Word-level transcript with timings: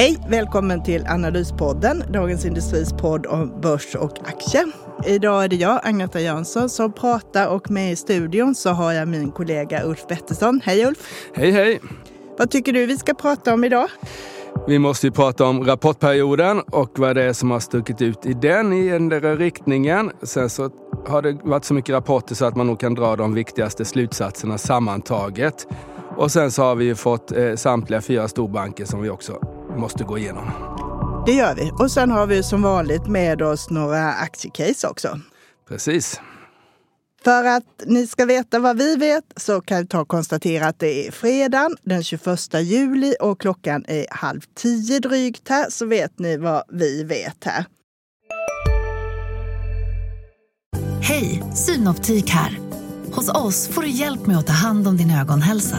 Hej! 0.00 0.18
Välkommen 0.28 0.82
till 0.82 1.06
Analyspodden, 1.06 2.02
Dagens 2.12 2.44
Industris 2.44 2.92
podd 2.92 3.26
om 3.26 3.60
börs 3.60 3.94
och 3.94 4.18
aktier. 4.24 4.64
Idag 5.06 5.44
är 5.44 5.48
det 5.48 5.56
jag, 5.56 5.80
Agneta 5.82 6.20
Jönsson, 6.20 6.68
som 6.68 6.92
pratar 6.92 7.48
och 7.48 7.70
med 7.70 7.92
i 7.92 7.96
studion 7.96 8.54
så 8.54 8.70
har 8.70 8.92
jag 8.92 9.08
min 9.08 9.30
kollega 9.30 9.84
Ulf 9.84 10.06
Pettersson. 10.08 10.60
Hej 10.64 10.86
Ulf! 10.86 10.98
Hej 11.34 11.50
hej! 11.50 11.80
Vad 12.38 12.50
tycker 12.50 12.72
du 12.72 12.86
vi 12.86 12.98
ska 12.98 13.14
prata 13.14 13.54
om 13.54 13.64
idag? 13.64 13.88
Vi 14.66 14.78
måste 14.78 15.06
ju 15.06 15.12
prata 15.12 15.44
om 15.44 15.64
rapportperioden 15.64 16.60
och 16.60 16.98
vad 16.98 17.16
det 17.16 17.22
är 17.22 17.32
som 17.32 17.50
har 17.50 17.60
stuckit 17.60 18.02
ut 18.02 18.26
i 18.26 18.32
den 18.32 18.72
i 18.72 18.88
den 18.88 19.36
riktningen. 19.36 20.10
Sen 20.22 20.50
så 20.50 20.70
har 21.06 21.22
det 21.22 21.38
varit 21.42 21.64
så 21.64 21.74
mycket 21.74 21.92
rapporter 21.92 22.34
så 22.34 22.44
att 22.44 22.56
man 22.56 22.66
nog 22.66 22.80
kan 22.80 22.94
dra 22.94 23.16
de 23.16 23.34
viktigaste 23.34 23.84
slutsatserna 23.84 24.58
sammantaget. 24.58 25.66
Och 26.16 26.30
sen 26.30 26.50
så 26.50 26.62
har 26.62 26.74
vi 26.74 26.84
ju 26.84 26.94
fått 26.94 27.32
eh, 27.32 27.54
samtliga 27.54 28.00
fyra 28.00 28.28
storbanker 28.28 28.84
som 28.84 29.02
vi 29.02 29.10
också 29.10 29.59
måste 29.76 30.04
gå 30.04 30.18
igenom. 30.18 30.44
Det 31.26 31.32
gör 31.32 31.54
vi. 31.54 31.70
Och 31.78 31.90
sen 31.90 32.10
har 32.10 32.26
vi 32.26 32.42
som 32.42 32.62
vanligt 32.62 33.06
med 33.06 33.42
oss 33.42 33.70
några 33.70 34.12
aktiecase 34.12 34.88
också. 34.88 35.20
Precis. 35.68 36.20
För 37.24 37.44
att 37.44 37.82
ni 37.86 38.06
ska 38.06 38.24
veta 38.24 38.58
vad 38.58 38.78
vi 38.78 38.96
vet 38.96 39.24
så 39.36 39.60
kan 39.60 39.76
jag 39.76 39.88
ta 39.88 40.00
och 40.00 40.08
konstatera 40.08 40.66
att 40.66 40.78
det 40.78 41.06
är 41.06 41.12
fredag 41.12 41.70
den 41.82 42.02
21 42.02 42.54
juli 42.54 43.14
och 43.20 43.40
klockan 43.40 43.84
är 43.88 44.06
halv 44.10 44.40
tio 44.54 45.00
drygt 45.00 45.48
här 45.48 45.66
så 45.70 45.86
vet 45.86 46.18
ni 46.18 46.36
vad 46.36 46.62
vi 46.68 47.04
vet 47.04 47.44
här. 47.44 47.64
Hej, 51.02 51.42
Synoptik 51.54 52.30
här. 52.30 52.58
Hos 53.12 53.28
oss 53.28 53.68
får 53.68 53.82
du 53.82 53.88
hjälp 53.88 54.26
med 54.26 54.38
att 54.38 54.46
ta 54.46 54.52
hand 54.52 54.88
om 54.88 54.96
din 54.96 55.10
ögonhälsa. 55.10 55.78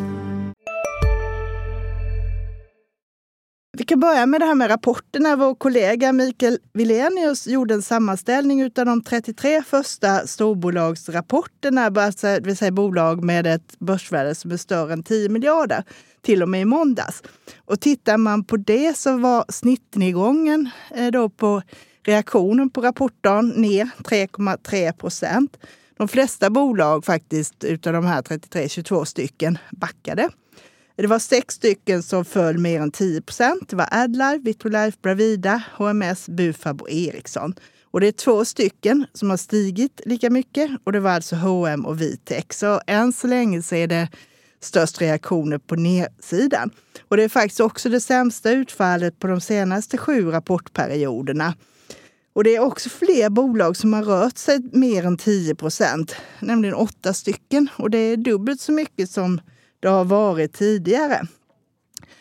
kan 3.91 3.99
börja 3.99 4.25
med 4.25 4.41
det 4.41 4.45
här 4.45 4.55
med 4.55 4.69
rapporterna. 4.69 5.35
Vår 5.35 5.55
kollega 5.55 6.13
Mikael 6.13 6.59
Wilenius 6.73 7.47
gjorde 7.47 7.73
en 7.73 7.81
sammanställning 7.81 8.63
av 8.63 8.85
de 8.85 9.03
33 9.03 9.63
första 9.63 10.27
storbolagsrapporterna, 10.27 11.89
det 11.89 12.39
vill 12.43 12.57
säga 12.57 12.71
bolag 12.71 13.23
med 13.23 13.47
ett 13.47 13.79
börsvärde 13.79 14.35
som 14.35 14.51
är 14.51 14.57
större 14.57 14.93
än 14.93 15.03
10 15.03 15.29
miljarder, 15.29 15.83
till 16.21 16.43
och 16.43 16.49
med 16.49 16.61
i 16.61 16.65
måndags. 16.65 17.23
Och 17.65 17.79
tittar 17.79 18.17
man 18.17 18.43
på 18.43 18.57
det 18.57 18.97
så 18.97 19.17
var 19.17 19.45
snittnedgången 19.49 20.69
eh, 20.95 21.07
då 21.07 21.29
på 21.29 21.61
reaktionen 22.05 22.69
på 22.69 22.81
rapporten 22.81 23.49
ner 23.49 23.89
3,3 23.97 24.91
procent. 24.91 25.57
De 25.97 26.07
flesta 26.07 26.49
bolag 26.49 27.05
faktiskt 27.05 27.63
utav 27.63 27.93
de 27.93 28.05
här 28.05 28.21
33, 28.21 28.69
22 28.69 29.05
stycken 29.05 29.57
backade. 29.71 30.29
Det 31.01 31.07
var 31.07 31.19
sex 31.19 31.55
stycken 31.55 32.03
som 32.03 32.25
föll 32.25 32.57
mer 32.57 32.81
än 32.81 32.91
10 32.91 33.21
procent. 33.21 33.69
Det 33.69 33.75
var 33.75 33.87
Adlife, 33.91 34.39
Vitrolife, 34.43 34.97
Bravida, 35.01 35.63
HMS, 35.77 36.29
Bufab 36.29 36.81
och 36.81 36.91
Ericsson. 36.91 37.55
Och 37.91 37.99
det 37.99 38.07
är 38.07 38.11
två 38.11 38.45
stycken 38.45 39.05
som 39.13 39.29
har 39.29 39.37
stigit 39.37 40.01
lika 40.05 40.29
mycket 40.29 40.71
och 40.83 40.91
det 40.91 40.99
var 40.99 41.11
alltså 41.11 41.35
H&M 41.35 41.85
och 41.85 42.01
Vitec. 42.01 42.45
Så 42.49 42.81
än 42.87 43.13
så 43.13 43.27
länge 43.27 43.61
så 43.61 43.75
är 43.75 43.87
det 43.87 44.09
störst 44.59 45.01
reaktioner 45.01 45.57
på 45.57 45.75
nedsidan. 45.75 46.71
Och 47.07 47.17
det 47.17 47.23
är 47.23 47.29
faktiskt 47.29 47.59
också 47.59 47.89
det 47.89 47.99
sämsta 47.99 48.51
utfallet 48.51 49.19
på 49.19 49.27
de 49.27 49.41
senaste 49.41 49.97
sju 49.97 50.31
rapportperioderna. 50.31 51.53
Och 52.33 52.43
det 52.43 52.55
är 52.55 52.59
också 52.59 52.89
fler 52.89 53.29
bolag 53.29 53.77
som 53.77 53.93
har 53.93 54.03
rört 54.03 54.37
sig 54.37 54.59
mer 54.73 55.05
än 55.05 55.17
10 55.17 55.55
procent, 55.55 56.15
nämligen 56.39 56.75
åtta 56.75 57.13
stycken. 57.13 57.67
Och 57.77 57.89
det 57.89 57.97
är 57.97 58.17
dubbelt 58.17 58.61
så 58.61 58.71
mycket 58.71 59.09
som 59.09 59.41
det 59.81 59.89
har 59.89 60.05
varit 60.05 60.53
tidigare. 60.53 61.27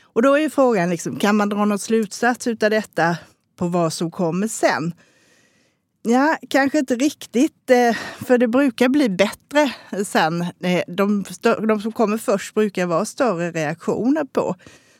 Och 0.02 0.22
då 0.22 0.38
är 0.38 0.48
frågan, 0.48 0.90
liksom, 0.90 1.16
kan 1.16 1.36
man 1.36 1.48
dra 1.48 1.64
någon 1.64 1.78
slutsats 1.78 2.46
av 2.46 2.56
detta 2.56 3.16
på 3.56 3.68
vad 3.68 3.92
som 3.92 4.10
kommer 4.10 4.48
sen? 4.48 4.94
Ja, 6.02 6.36
kanske 6.48 6.78
inte 6.78 6.96
riktigt, 6.96 7.70
eh, 7.70 7.96
för 8.24 8.38
det 8.38 8.48
brukar 8.48 8.88
bli 8.88 9.08
bättre 9.08 9.72
sen. 10.04 10.42
Eh, 10.42 10.82
de, 10.86 11.24
de 11.68 11.80
som 11.80 11.92
kommer 11.92 12.18
först 12.18 12.54
brukar 12.54 12.86
vara 12.86 13.04
större 13.04 13.50
reaktioner 13.50 14.24
på. 14.24 14.54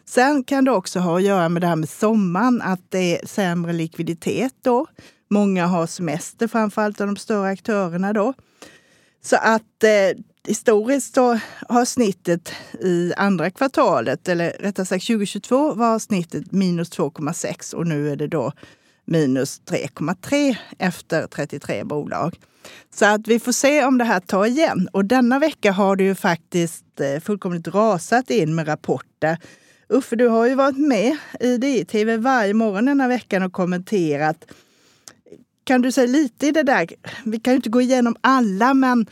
Sen 0.05 0.45
kan 0.45 0.65
det 0.65 0.71
också 0.71 1.01
ha 1.01 1.17
att 1.17 1.23
göra 1.23 1.49
med 1.49 1.63
det 1.63 1.67
här 1.67 1.77
med 1.77 1.89
sommaren, 1.89 2.63
att 2.63 2.81
det 2.89 3.19
är 3.19 3.27
sämre 3.27 3.73
likviditet 3.73 4.55
då. 4.63 4.87
Många 5.31 5.67
har 5.67 5.87
semester, 5.87 6.49
framförallt 6.49 7.01
av 7.01 7.07
de 7.07 7.17
större 7.17 7.49
aktörerna 7.49 8.13
då. 8.13 8.35
Så 9.23 9.37
att 9.37 9.85
eh, 9.85 10.23
historiskt 10.47 11.15
så 11.15 11.39
har 11.69 11.85
snittet 11.85 12.53
i 12.81 13.13
andra 13.17 13.51
kvartalet, 13.51 14.29
eller 14.29 14.51
rättare 14.51 14.87
sagt 14.87 15.07
2022 15.07 15.75
var 15.75 15.99
snittet 15.99 16.53
minus 16.53 16.91
2,6 16.91 17.75
och 17.75 17.87
nu 17.87 18.11
är 18.11 18.17
det 18.17 18.27
då 18.27 18.53
minus 19.05 19.61
3,3 19.61 20.57
efter 20.79 21.27
33 21.27 21.85
bolag. 21.85 22.39
Så 22.95 23.07
att 23.07 23.29
vi 23.29 23.41
får 23.41 23.53
se 23.53 23.85
om 23.85 23.99
det 23.99 24.05
här 24.05 24.21
tar 24.21 24.47
igen. 24.47 24.89
Och 24.93 25.05
denna 25.05 25.39
vecka 25.39 25.73
har 25.73 25.97
det 25.97 26.05
ju 26.05 26.15
faktiskt 26.15 27.01
eh, 27.01 27.21
fullkomligt 27.21 27.69
rasat 27.69 28.31
in 28.31 28.55
med 28.55 28.69
rapporter. 28.69 29.39
Uffe, 29.89 30.17
du 30.17 30.29
har 30.29 30.47
ju 30.47 30.55
varit 30.55 30.79
med 30.79 31.17
i 31.41 31.57
DI-TV 31.57 32.17
varje 32.17 32.55
morgon 32.55 32.85
denna 32.85 33.09
veckan 33.09 33.43
och 33.43 33.53
kommenterat. 33.53 34.45
Kan 35.65 35.83
du 35.83 35.93
säga 35.93 36.07
lite 36.07 36.47
i 36.47 36.51
det 36.51 36.63
där? 36.63 36.89
Vi 37.25 37.41
kan 37.41 37.53
ju 37.53 37.57
inte 37.57 37.69
gå 37.69 37.81
igenom 37.81 38.17
alla, 38.21 38.75
men 38.75 39.07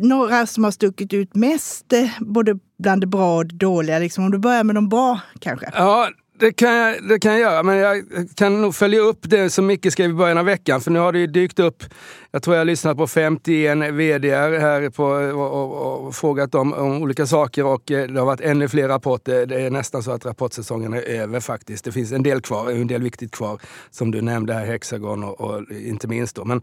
några 0.00 0.46
som 0.46 0.64
har 0.64 0.70
stuckit 0.70 1.12
ut 1.12 1.34
mest, 1.34 1.92
eh, 1.92 2.10
både 2.20 2.58
bland 2.78 3.00
det 3.00 3.06
bra 3.06 3.36
och 3.36 3.46
det 3.46 3.56
dåliga. 3.56 3.98
Liksom. 3.98 4.24
Om 4.24 4.30
du 4.30 4.38
börjar 4.38 4.64
med 4.64 4.74
de 4.74 4.88
bra 4.88 5.20
kanske? 5.38 5.70
Ja, 5.74 6.08
det 6.40 6.52
kan, 6.52 6.74
jag, 6.74 7.08
det 7.08 7.18
kan 7.18 7.32
jag 7.32 7.40
göra, 7.40 7.62
men 7.62 7.76
jag 7.76 8.04
kan 8.34 8.62
nog 8.62 8.74
följa 8.74 9.00
upp 9.00 9.18
det 9.22 9.50
som 9.50 9.66
Micke 9.66 9.92
skrev 9.92 10.10
i 10.10 10.14
början 10.14 10.38
av 10.38 10.44
veckan. 10.44 10.80
För 10.80 10.90
nu 10.90 10.98
har 10.98 11.12
det 11.12 11.18
ju 11.18 11.26
dykt 11.26 11.58
upp, 11.58 11.84
jag 12.30 12.42
tror 12.42 12.56
jag 12.56 12.60
har 12.60 12.64
lyssnat 12.64 12.96
på 12.96 13.06
51 13.06 13.78
vd 13.92 14.34
här 14.34 14.90
på, 14.90 15.04
och, 15.04 15.52
och, 15.52 16.06
och 16.06 16.14
frågat 16.14 16.54
om, 16.54 16.72
om, 16.72 17.02
olika 17.02 17.26
saker 17.26 17.64
och 17.64 17.90
eh, 17.90 18.08
det 18.08 18.18
har 18.18 18.26
varit 18.26 18.40
ännu 18.40 18.68
fler 18.68 18.88
rapporter. 18.88 19.46
Det 19.46 19.60
är 19.60 19.70
nästan 19.70 20.02
så 20.02 20.10
att 20.10 20.26
rapportsäsongen 20.26 20.94
är 20.94 21.02
över 21.02 21.40
faktiskt. 21.40 21.84
Det 21.84 21.92
finns 21.92 22.12
en 22.12 22.22
del 22.22 22.40
kvar, 22.40 22.70
en 22.70 22.86
del 22.86 23.02
viktigt 23.02 23.32
kvar, 23.32 23.60
som 23.90 24.10
du 24.10 24.20
nämnde 24.20 24.54
här, 24.54 24.66
Hexagon 24.66 25.24
och, 25.24 25.40
och 25.40 25.62
inte 25.70 26.08
minst 26.08 26.36
då. 26.36 26.44
Men 26.44 26.62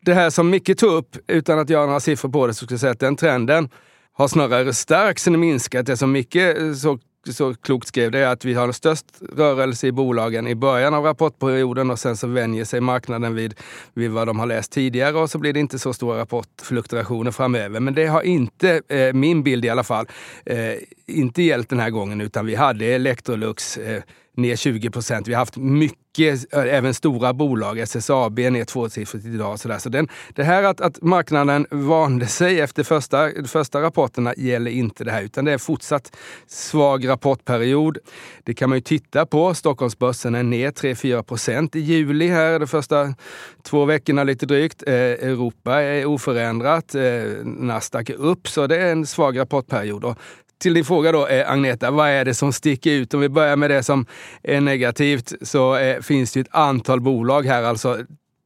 det 0.00 0.14
här 0.14 0.30
som 0.30 0.50
Micke 0.50 0.78
tog 0.78 0.92
upp, 0.92 1.16
utan 1.26 1.58
att 1.58 1.70
göra 1.70 1.86
några 1.86 2.00
siffror 2.00 2.30
på 2.30 2.46
det, 2.46 2.54
så 2.54 2.64
skulle 2.64 2.74
jag 2.74 2.80
säga 2.80 2.92
att 2.92 3.00
den 3.00 3.16
trenden 3.16 3.68
har 4.12 4.28
snarare 4.28 4.74
stärkts 4.74 5.26
än 5.26 5.40
minskat. 5.40 5.86
Det 5.86 5.96
som 5.96 6.12
Micke 6.12 6.36
eh, 6.36 6.72
såg 6.72 7.00
så 7.32 7.54
klokt 7.54 7.88
skrev, 7.88 8.10
det 8.10 8.18
är 8.18 8.26
att 8.26 8.44
vi 8.44 8.54
har 8.54 8.72
störst 8.72 9.06
rörelse 9.36 9.86
i 9.86 9.92
bolagen 9.92 10.46
i 10.46 10.54
början 10.54 10.94
av 10.94 11.04
rapportperioden 11.04 11.90
och 11.90 11.98
sen 11.98 12.16
så 12.16 12.26
vänjer 12.26 12.64
sig 12.64 12.80
marknaden 12.80 13.34
vid, 13.34 13.54
vid 13.94 14.10
vad 14.10 14.26
de 14.26 14.38
har 14.38 14.46
läst 14.46 14.72
tidigare 14.72 15.16
och 15.16 15.30
så 15.30 15.38
blir 15.38 15.52
det 15.52 15.60
inte 15.60 15.78
så 15.78 15.92
stora 15.92 16.18
rapportfluktuationer 16.18 17.30
framöver. 17.30 17.80
Men 17.80 17.94
det 17.94 18.06
har 18.06 18.22
inte, 18.22 18.82
eh, 18.88 19.12
min 19.12 19.42
bild 19.42 19.64
i 19.64 19.68
alla 19.68 19.84
fall, 19.84 20.06
eh, 20.46 20.74
inte 21.06 21.42
gällt 21.42 21.68
den 21.68 21.80
här 21.80 21.90
gången 21.90 22.20
utan 22.20 22.46
vi 22.46 22.54
hade 22.54 22.86
Electrolux 22.86 23.76
eh, 23.76 24.02
ner 24.36 24.56
20 24.56 24.90
procent. 24.90 25.28
Vi 25.28 25.32
har 25.32 25.38
haft 25.38 25.56
mycket, 25.56 26.54
eh, 26.54 26.60
även 26.60 26.94
stora 26.94 27.32
bolag, 27.32 27.78
SSAB 27.78 28.38
ner 28.38 28.64
tvåsiffrigt 28.64 29.26
idag. 29.26 29.58
Så, 29.58 29.68
där. 29.68 29.78
så 29.78 29.88
den, 29.88 30.08
det 30.34 30.44
här 30.44 30.62
att, 30.62 30.80
att 30.80 31.02
marknaden 31.02 31.66
vande 31.70 32.26
sig 32.26 32.60
efter 32.60 32.82
första, 32.82 33.30
första 33.46 33.82
rapporterna 33.82 34.34
gäller 34.36 34.70
inte 34.70 35.04
det 35.04 35.10
här, 35.10 35.22
utan 35.22 35.44
det 35.44 35.52
är 35.52 35.58
fortsatt 35.58 36.16
svag 36.46 37.08
rapportperiod. 37.08 37.98
Det 38.44 38.54
kan 38.54 38.68
man 38.68 38.78
ju 38.78 38.82
titta 38.82 39.26
på. 39.26 39.54
Stockholmsbörsen 39.54 40.34
är 40.34 40.42
ner 40.42 40.70
3-4 40.70 41.22
procent 41.22 41.76
i 41.76 41.80
juli 41.80 42.28
här, 42.28 42.58
de 42.58 42.66
första 42.66 43.14
två 43.62 43.84
veckorna 43.84 44.24
lite 44.24 44.46
drygt. 44.46 44.82
Eh, 44.86 44.94
Europa 44.94 45.82
är 45.82 46.06
oförändrat. 46.06 46.94
Eh, 46.94 47.02
Nasdaq 47.44 48.10
är 48.10 48.14
upp, 48.14 48.48
så 48.48 48.66
det 48.66 48.76
är 48.76 48.92
en 48.92 49.06
svag 49.06 49.38
rapportperiod. 49.38 50.04
Och 50.04 50.18
till 50.58 50.74
din 50.74 50.84
fråga 50.84 51.12
då, 51.12 51.26
eh, 51.26 51.50
Agneta, 51.50 51.90
vad 51.90 52.08
är 52.08 52.24
det 52.24 52.34
som 52.34 52.52
sticker 52.52 52.90
ut? 52.90 53.14
Om 53.14 53.20
vi 53.20 53.28
börjar 53.28 53.56
med 53.56 53.70
det 53.70 53.82
som 53.82 54.06
är 54.42 54.60
negativt 54.60 55.32
så 55.42 55.76
eh, 55.76 56.00
finns 56.00 56.32
det 56.32 56.40
ett 56.40 56.46
antal 56.50 57.00
bolag 57.00 57.46
här. 57.46 57.62
Alltså 57.62 57.98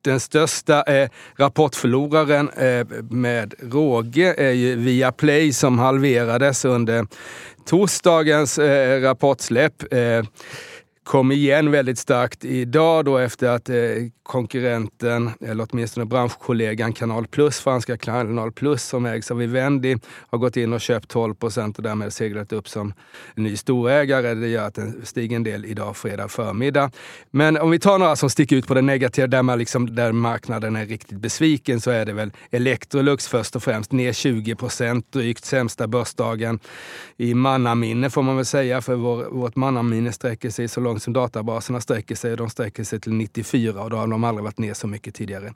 den 0.02 0.20
största 0.20 0.82
eh, 0.82 1.08
rapportförloraren 1.36 2.48
eh, 2.48 2.86
med 3.10 3.54
råge 3.72 4.34
är 4.38 4.52
ju 4.52 4.76
Viaplay 4.76 5.52
som 5.52 5.78
halverades 5.78 6.64
under 6.64 7.06
torsdagens 7.66 8.58
eh, 8.58 9.00
rapportsläpp. 9.00 9.92
Eh, 9.92 10.24
kom 11.04 11.32
igen 11.32 11.70
väldigt 11.70 11.98
starkt 11.98 12.44
idag 12.44 13.04
då 13.04 13.18
efter 13.18 13.48
att 13.48 13.68
eh, 13.68 13.76
konkurrenten, 14.30 15.30
eller 15.40 15.66
åtminstone 15.70 16.06
branschkollegan 16.06 16.92
Kanal 16.92 17.26
Plus, 17.26 17.60
franska 17.60 17.96
Kanal 17.96 18.52
Plus 18.52 18.82
som 18.82 19.06
ägs 19.06 19.30
av 19.30 19.36
Vivendi, 19.36 19.96
har 20.30 20.38
gått 20.38 20.56
in 20.56 20.72
och 20.72 20.80
köpt 20.80 21.08
12 21.08 21.34
procent 21.34 21.76
och 21.76 21.82
därmed 21.82 22.12
seglat 22.12 22.52
upp 22.52 22.68
som 22.68 22.92
ny 23.34 23.56
storägare. 23.56 24.34
Det 24.34 24.48
gör 24.48 24.66
att 24.66 24.74
den 24.74 25.00
stiger 25.04 25.36
en 25.36 25.42
del 25.42 25.64
idag 25.64 25.96
fredag 25.96 26.28
förmiddag. 26.28 26.90
Men 27.30 27.56
om 27.56 27.70
vi 27.70 27.78
tar 27.78 27.98
några 27.98 28.16
som 28.16 28.30
sticker 28.30 28.56
ut 28.56 28.66
på 28.66 28.74
det 28.74 28.82
negativa, 28.82 29.26
där, 29.26 29.42
man 29.42 29.58
liksom, 29.58 29.94
där 29.94 30.12
marknaden 30.12 30.76
är 30.76 30.86
riktigt 30.86 31.18
besviken, 31.18 31.80
så 31.80 31.90
är 31.90 32.06
det 32.06 32.12
väl 32.12 32.32
Electrolux 32.50 33.28
först 33.28 33.56
och 33.56 33.62
främst, 33.62 33.92
ner 33.92 34.12
20 34.12 34.54
procent, 34.54 35.12
drygt 35.12 35.44
sämsta 35.44 35.86
börsdagen 35.86 36.58
i 37.16 37.34
mannaminne 37.34 38.10
får 38.10 38.22
man 38.22 38.36
väl 38.36 38.44
säga, 38.44 38.80
för 38.80 38.94
vår, 38.94 39.24
vårt 39.24 39.56
mannaminne 39.56 40.12
sträcker 40.12 40.50
sig 40.50 40.68
så 40.68 40.80
långt 40.80 41.02
som 41.02 41.12
databaserna 41.12 41.80
sträcker 41.80 42.14
sig. 42.14 42.36
De 42.36 42.50
sträcker 42.50 42.84
sig 42.84 43.00
till 43.00 43.12
94 43.12 43.82
och 43.82 43.90
då 43.90 43.96
har 43.96 44.06
de 44.06 44.19
aldrig 44.25 44.44
varit 44.44 44.58
ner 44.58 44.75
så 44.75 44.87
mycket 44.87 45.14
tidigare. 45.14 45.52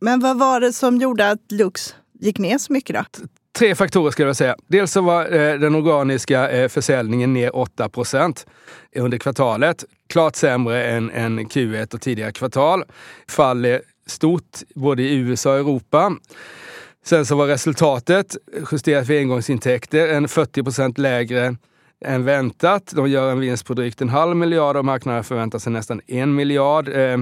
Men 0.00 0.20
vad 0.20 0.38
var 0.38 0.60
det 0.60 0.72
som 0.72 0.96
gjorde 0.96 1.30
att 1.30 1.52
Lux 1.52 1.94
gick 2.20 2.38
ner 2.38 2.58
så 2.58 2.72
mycket 2.72 2.96
då? 2.96 3.26
Tre 3.58 3.74
faktorer 3.74 4.10
skulle 4.10 4.28
jag 4.28 4.36
säga. 4.36 4.56
Dels 4.66 4.92
så 4.92 5.00
var 5.00 5.32
eh, 5.32 5.58
den 5.58 5.74
organiska 5.74 6.50
eh, 6.50 6.68
försäljningen 6.68 7.32
ner 7.32 7.50
8% 7.50 8.46
under 8.96 9.18
kvartalet. 9.18 9.84
Klart 10.08 10.36
sämre 10.36 10.84
än, 10.84 11.10
än 11.10 11.38
Q1 11.38 11.94
och 11.94 12.00
tidigare 12.00 12.32
kvartal. 12.32 12.84
Fall 13.28 13.64
är 13.64 13.82
stort 14.06 14.58
både 14.74 15.02
i 15.02 15.14
USA 15.14 15.52
och 15.52 15.58
Europa. 15.58 16.16
Sen 17.04 17.26
så 17.26 17.36
var 17.36 17.46
resultatet 17.46 18.36
justerat 18.72 19.06
för 19.06 19.18
engångsintäkter 19.18 20.08
en 20.08 20.26
40% 20.26 21.00
lägre 21.00 21.56
än 22.04 22.24
väntat. 22.24 22.92
De 22.96 23.10
gör 23.10 23.30
en 23.30 23.40
vinst 23.40 23.66
på 23.66 23.74
drygt 23.74 24.00
en 24.00 24.08
halv 24.08 24.36
miljard 24.36 24.76
och 24.76 24.84
marknaden 24.84 25.24
förväntar 25.24 25.58
sig 25.58 25.72
nästan 25.72 26.00
en 26.06 26.34
miljard 26.34 26.88
eh, 26.88 27.18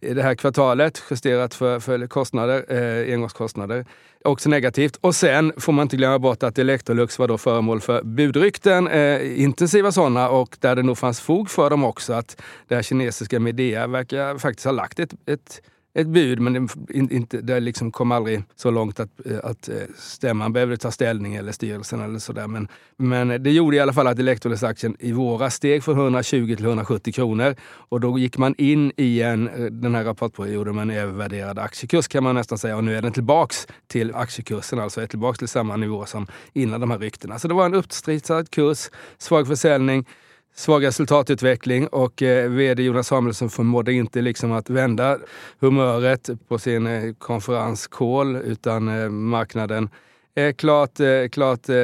i 0.00 0.14
det 0.14 0.22
här 0.22 0.34
kvartalet 0.34 1.02
justerat 1.10 1.54
för, 1.54 1.80
för 1.80 2.06
kostnader, 2.06 2.64
eh, 2.68 3.14
engångskostnader. 3.14 3.86
Också 4.24 4.48
negativt. 4.48 4.96
Och 4.96 5.14
sen 5.14 5.52
får 5.56 5.72
man 5.72 5.82
inte 5.82 5.96
glömma 5.96 6.18
bort 6.18 6.42
att 6.42 6.58
Electrolux 6.58 7.18
var 7.18 7.28
då 7.28 7.38
föremål 7.38 7.80
för 7.80 8.02
budrykten, 8.02 8.88
eh, 8.88 9.42
intensiva 9.42 9.92
sådana, 9.92 10.28
och 10.28 10.56
där 10.60 10.76
det 10.76 10.82
nog 10.82 10.98
fanns 10.98 11.20
fog 11.20 11.50
för 11.50 11.70
dem 11.70 11.84
också. 11.84 12.12
Att 12.12 12.42
det 12.68 12.74
här 12.74 12.82
kinesiska 12.82 13.40
Midea 13.40 13.86
verkar 13.86 14.38
faktiskt 14.38 14.64
ha 14.64 14.72
lagt 14.72 14.98
ett, 14.98 15.14
ett 15.26 15.60
ett 15.94 16.06
bud, 16.06 16.40
men 16.40 16.52
det, 16.52 16.94
inte, 16.94 17.40
det 17.40 17.60
liksom 17.60 17.92
kom 17.92 18.12
aldrig 18.12 18.42
så 18.56 18.70
långt 18.70 19.00
att, 19.00 19.26
eh, 19.26 19.38
att 19.42 19.68
eh, 19.68 19.74
stämman 19.96 20.52
behövde 20.52 20.76
ta 20.76 20.90
ställning 20.90 21.34
eller 21.34 21.52
styrelsen 21.52 22.00
eller 22.00 22.18
sådär. 22.18 22.46
Men, 22.46 22.68
men 22.96 23.42
det 23.42 23.50
gjorde 23.50 23.76
i 23.76 23.80
alla 23.80 23.92
fall 23.92 24.06
att 24.06 24.18
Electrolux-aktien 24.18 24.96
i 24.98 25.12
våras 25.12 25.54
steg 25.54 25.84
från 25.84 25.98
120 25.98 26.54
till 26.56 26.64
170 26.64 27.12
kronor. 27.12 27.56
Och 27.62 28.00
då 28.00 28.18
gick 28.18 28.38
man 28.38 28.54
in 28.58 28.92
i 28.96 29.22
en, 29.22 29.48
eh, 29.48 29.64
den 29.64 29.94
här 29.94 30.04
rapportperioden 30.04 30.74
med 30.74 30.82
en 30.82 30.90
övervärderad 30.90 31.58
aktiekurs 31.58 32.08
kan 32.08 32.24
man 32.24 32.34
nästan 32.34 32.58
säga. 32.58 32.76
Och 32.76 32.84
nu 32.84 32.96
är 32.96 33.02
den 33.02 33.12
tillbaks 33.12 33.66
till 33.86 34.14
aktiekursen, 34.14 34.78
alltså 34.78 35.00
är 35.00 35.06
tillbaks 35.06 35.38
till 35.38 35.48
samma 35.48 35.76
nivå 35.76 36.06
som 36.06 36.26
innan 36.52 36.80
de 36.80 36.90
här 36.90 36.98
ryktena. 36.98 37.38
Så 37.38 37.48
det 37.48 37.54
var 37.54 37.66
en 37.66 37.74
uppstritsad 37.74 38.50
kurs, 38.50 38.90
svag 39.18 39.46
försäljning 39.46 40.06
svag 40.54 40.84
resultatutveckling 40.84 41.86
och 41.86 42.22
eh, 42.22 42.50
vd 42.50 42.82
Jonas 42.82 43.06
Samuelsson 43.06 43.50
förmådde 43.50 43.92
inte 43.92 44.20
liksom 44.20 44.52
att 44.52 44.70
vända 44.70 45.18
humöret 45.60 46.30
på 46.48 46.58
sin 46.58 46.86
eh, 46.86 47.14
konferens 47.18 47.86
Call 47.86 48.36
utan 48.36 48.88
eh, 48.88 49.08
marknaden 49.08 49.88
är 50.34 50.52
klart, 50.52 51.00
eh, 51.00 51.28
klart 51.32 51.68
eh, 51.68 51.74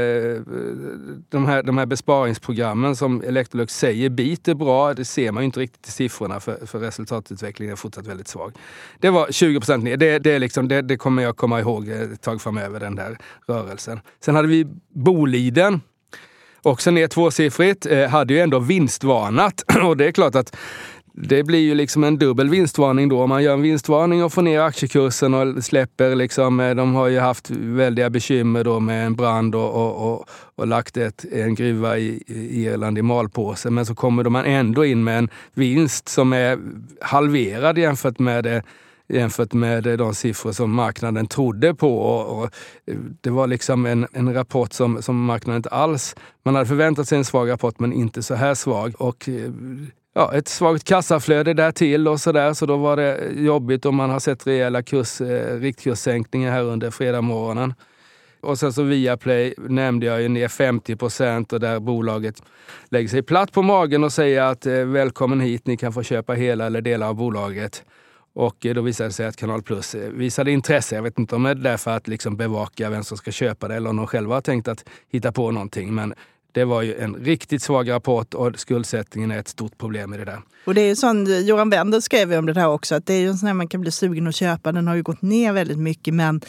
de, 1.28 1.46
här, 1.46 1.62
de 1.62 1.78
här 1.78 1.86
besparingsprogrammen 1.86 2.96
som 2.96 3.22
Electrolux 3.22 3.78
säger 3.78 4.10
biter 4.10 4.54
bra. 4.54 4.94
Det 4.94 5.04
ser 5.04 5.32
man 5.32 5.42
ju 5.42 5.44
inte 5.44 5.60
riktigt 5.60 5.88
i 5.88 5.90
siffrorna 5.90 6.40
för, 6.40 6.66
för 6.66 6.78
resultatutvecklingen 6.78 7.72
är 7.72 7.76
fortsatt 7.76 8.06
väldigt 8.06 8.28
svag. 8.28 8.52
Det 9.00 9.10
var 9.10 9.26
20 9.30 9.60
procent 9.60 9.84
ner. 9.84 9.96
Det, 9.96 10.18
det, 10.18 10.38
liksom, 10.38 10.68
det, 10.68 10.82
det 10.82 10.96
kommer 10.96 11.22
jag 11.22 11.36
komma 11.36 11.60
ihåg 11.60 11.88
ett 11.88 12.22
tag 12.22 12.42
framöver, 12.42 12.80
den 12.80 12.96
där 12.96 13.18
rörelsen. 13.46 14.00
Sen 14.20 14.36
hade 14.36 14.48
vi 14.48 14.66
Boliden 14.94 15.80
också 16.62 16.90
ner 16.90 17.08
tvåsiffrigt, 17.08 17.86
eh, 17.86 18.08
hade 18.08 18.34
ju 18.34 18.40
ändå 18.40 18.58
vinstvarnat. 18.58 19.64
Och 19.86 19.96
det 19.96 20.06
är 20.06 20.12
klart 20.12 20.34
att 20.34 20.56
det 21.12 21.42
blir 21.42 21.58
ju 21.58 21.74
liksom 21.74 22.04
en 22.04 22.18
dubbel 22.18 22.50
vinstvarning 22.50 23.08
då. 23.08 23.22
Om 23.22 23.28
man 23.28 23.42
gör 23.42 23.54
en 23.54 23.62
vinstvarning 23.62 24.24
och 24.24 24.32
får 24.32 24.42
ner 24.42 24.60
aktiekursen 24.60 25.34
och 25.34 25.64
släpper 25.64 26.14
liksom, 26.14 26.60
eh, 26.60 26.74
de 26.74 26.94
har 26.94 27.08
ju 27.08 27.18
haft 27.18 27.50
väldiga 27.50 28.10
bekymmer 28.10 28.64
då 28.64 28.80
med 28.80 29.06
en 29.06 29.16
brand 29.16 29.54
och, 29.54 29.74
och, 29.74 30.12
och, 30.12 30.28
och 30.54 30.66
lagt 30.66 30.96
ett, 30.96 31.24
en 31.32 31.54
gruva 31.54 31.98
i, 31.98 32.22
i 32.26 32.64
Irland 32.64 32.98
i 32.98 33.02
malpåse. 33.02 33.70
Men 33.70 33.86
så 33.86 33.94
kommer 33.94 34.24
man 34.24 34.44
ändå 34.44 34.84
in 34.84 35.04
med 35.04 35.18
en 35.18 35.28
vinst 35.54 36.08
som 36.08 36.32
är 36.32 36.58
halverad 37.00 37.78
jämfört 37.78 38.18
med 38.18 38.44
det 38.44 38.62
jämfört 39.10 39.52
med 39.52 39.98
de 39.98 40.14
siffror 40.14 40.52
som 40.52 40.70
marknaden 40.70 41.26
trodde 41.26 41.74
på. 41.74 41.98
Och, 41.98 42.42
och 42.42 42.50
det 43.20 43.30
var 43.30 43.46
liksom 43.46 43.86
en, 43.86 44.06
en 44.12 44.34
rapport 44.34 44.72
som, 44.72 45.02
som 45.02 45.24
marknaden 45.24 45.56
inte 45.56 45.68
alls... 45.68 46.16
Man 46.42 46.54
hade 46.54 46.66
förväntat 46.66 47.08
sig 47.08 47.18
en 47.18 47.24
svag 47.24 47.50
rapport, 47.50 47.80
men 47.80 47.92
inte 47.92 48.22
så 48.22 48.34
här 48.34 48.54
svag. 48.54 48.94
Och 48.98 49.28
eh, 49.28 49.50
ja, 50.14 50.34
ett 50.34 50.48
svagt 50.48 50.84
kassaflöde 50.84 51.54
där 51.54 51.72
till 51.72 52.08
och 52.08 52.20
sådär. 52.20 52.54
Så 52.54 52.66
då 52.66 52.76
var 52.76 52.96
det 52.96 53.30
jobbigt 53.32 53.86
och 53.86 53.94
man 53.94 54.10
har 54.10 54.20
sett 54.20 54.46
rejäla 54.46 54.82
kurs, 54.82 55.20
eh, 55.20 55.60
riktkurssänkningar 55.60 56.52
här 56.52 56.62
under 56.62 56.90
fredag 56.90 57.20
morgonen. 57.20 57.74
Och 58.42 58.58
sen 58.58 58.72
så 58.72 58.82
Viaplay 58.82 59.54
nämnde 59.58 60.06
jag 60.06 60.22
ju 60.22 60.28
ner 60.28 60.48
50 60.48 60.96
procent 60.96 61.52
och 61.52 61.60
där 61.60 61.80
bolaget 61.80 62.42
lägger 62.88 63.08
sig 63.08 63.22
platt 63.22 63.52
på 63.52 63.62
magen 63.62 64.04
och 64.04 64.12
säger 64.12 64.42
att 64.42 64.66
eh, 64.66 64.74
välkommen 64.74 65.40
hit, 65.40 65.66
ni 65.66 65.76
kan 65.76 65.92
få 65.92 66.02
köpa 66.02 66.32
hela 66.32 66.66
eller 66.66 66.80
delar 66.80 67.08
av 67.08 67.14
bolaget. 67.14 67.84
Och 68.32 68.66
eh, 68.66 68.74
då 68.74 68.82
visade 68.82 69.08
det 69.08 69.12
sig 69.12 69.26
att 69.26 69.36
Kanal 69.36 69.62
Plus 69.62 69.94
eh, 69.94 70.10
visade 70.10 70.50
intresse. 70.50 70.94
Jag 70.94 71.02
vet 71.02 71.18
inte 71.18 71.36
om 71.36 71.42
det 71.42 71.50
är 71.50 71.54
därför 71.54 71.90
att 71.90 72.08
liksom 72.08 72.36
bevaka 72.36 72.90
vem 72.90 73.04
som 73.04 73.16
ska 73.16 73.30
köpa 73.30 73.68
det 73.68 73.74
eller 73.74 73.90
om 73.90 73.96
de 73.96 74.06
själva 74.06 74.34
har 74.34 74.40
tänkt 74.40 74.68
att 74.68 74.84
hitta 75.08 75.32
på 75.32 75.50
någonting. 75.50 75.94
Men 75.94 76.14
det 76.52 76.64
var 76.64 76.82
ju 76.82 76.94
en 76.94 77.14
riktigt 77.14 77.62
svag 77.62 77.90
rapport 77.90 78.34
och 78.34 78.58
skuldsättningen 78.58 79.30
är 79.30 79.38
ett 79.38 79.48
stort 79.48 79.78
problem 79.78 80.14
i 80.14 80.16
det 80.16 80.24
där. 80.24 80.42
Och 80.64 80.74
det 80.74 80.80
är 80.80 80.88
ju 80.88 80.96
sån, 80.96 81.46
Johan 81.46 81.70
Wendel 81.70 82.02
skrev 82.02 82.32
ju 82.32 82.38
om 82.38 82.46
det 82.46 82.52
där 82.52 82.68
också, 82.68 82.94
att 82.94 83.06
det 83.06 83.14
är 83.14 83.20
ju 83.20 83.28
en 83.28 83.38
sån 83.38 83.46
här 83.46 83.54
man 83.54 83.68
kan 83.68 83.80
bli 83.80 83.90
sugen 83.90 84.26
att 84.26 84.34
köpa. 84.34 84.72
Den 84.72 84.86
har 84.86 84.94
ju 84.94 85.02
gått 85.02 85.22
ner 85.22 85.52
väldigt 85.52 85.78
mycket 85.78 86.14
men 86.14 86.40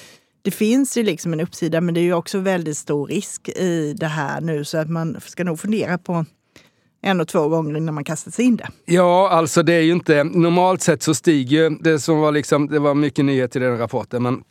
det 0.42 0.51
finns 0.51 0.98
ju 0.98 1.04
liksom 1.04 1.33
en 1.33 1.39
uppsida 1.39 1.81
men 1.81 1.94
det 1.94 2.00
är 2.00 2.04
ju 2.04 2.13
också 2.13 2.39
väldigt 2.39 2.78
stor 2.78 3.07
risk 3.07 3.50
i 3.50 3.94
det 3.94 4.07
här 4.07 4.42
nu 4.42 4.66
så 4.66 4.78
att 4.78 4.89
man 4.89 5.18
ska 5.25 5.44
nog 5.44 5.60
fundera 5.60 5.98
på 5.98 6.25
en 7.01 7.21
och 7.21 7.27
två 7.27 7.48
gånger 7.48 7.77
innan 7.77 7.95
man 7.95 8.03
kastar 8.03 8.31
sig 8.31 8.45
in 8.45 8.56
det. 8.56 8.68
Ja, 8.86 9.30
alltså 9.30 9.63
det 9.63 9.74
är 9.74 9.81
ju 9.81 9.92
inte... 9.92 10.24
Normalt 10.24 10.81
sett 10.81 11.03
så 11.03 11.13
stiger 11.13 11.69
det 11.83 12.00
som 12.00 12.19
var 12.19 12.31
liksom, 12.31 12.68
det 12.68 12.80
var 12.80 12.94
mycket 12.94 13.25
nyhet 13.25 13.56
i 13.56 13.59
den 13.59 13.77
rapporten, 13.77 14.24
men, 14.24 14.44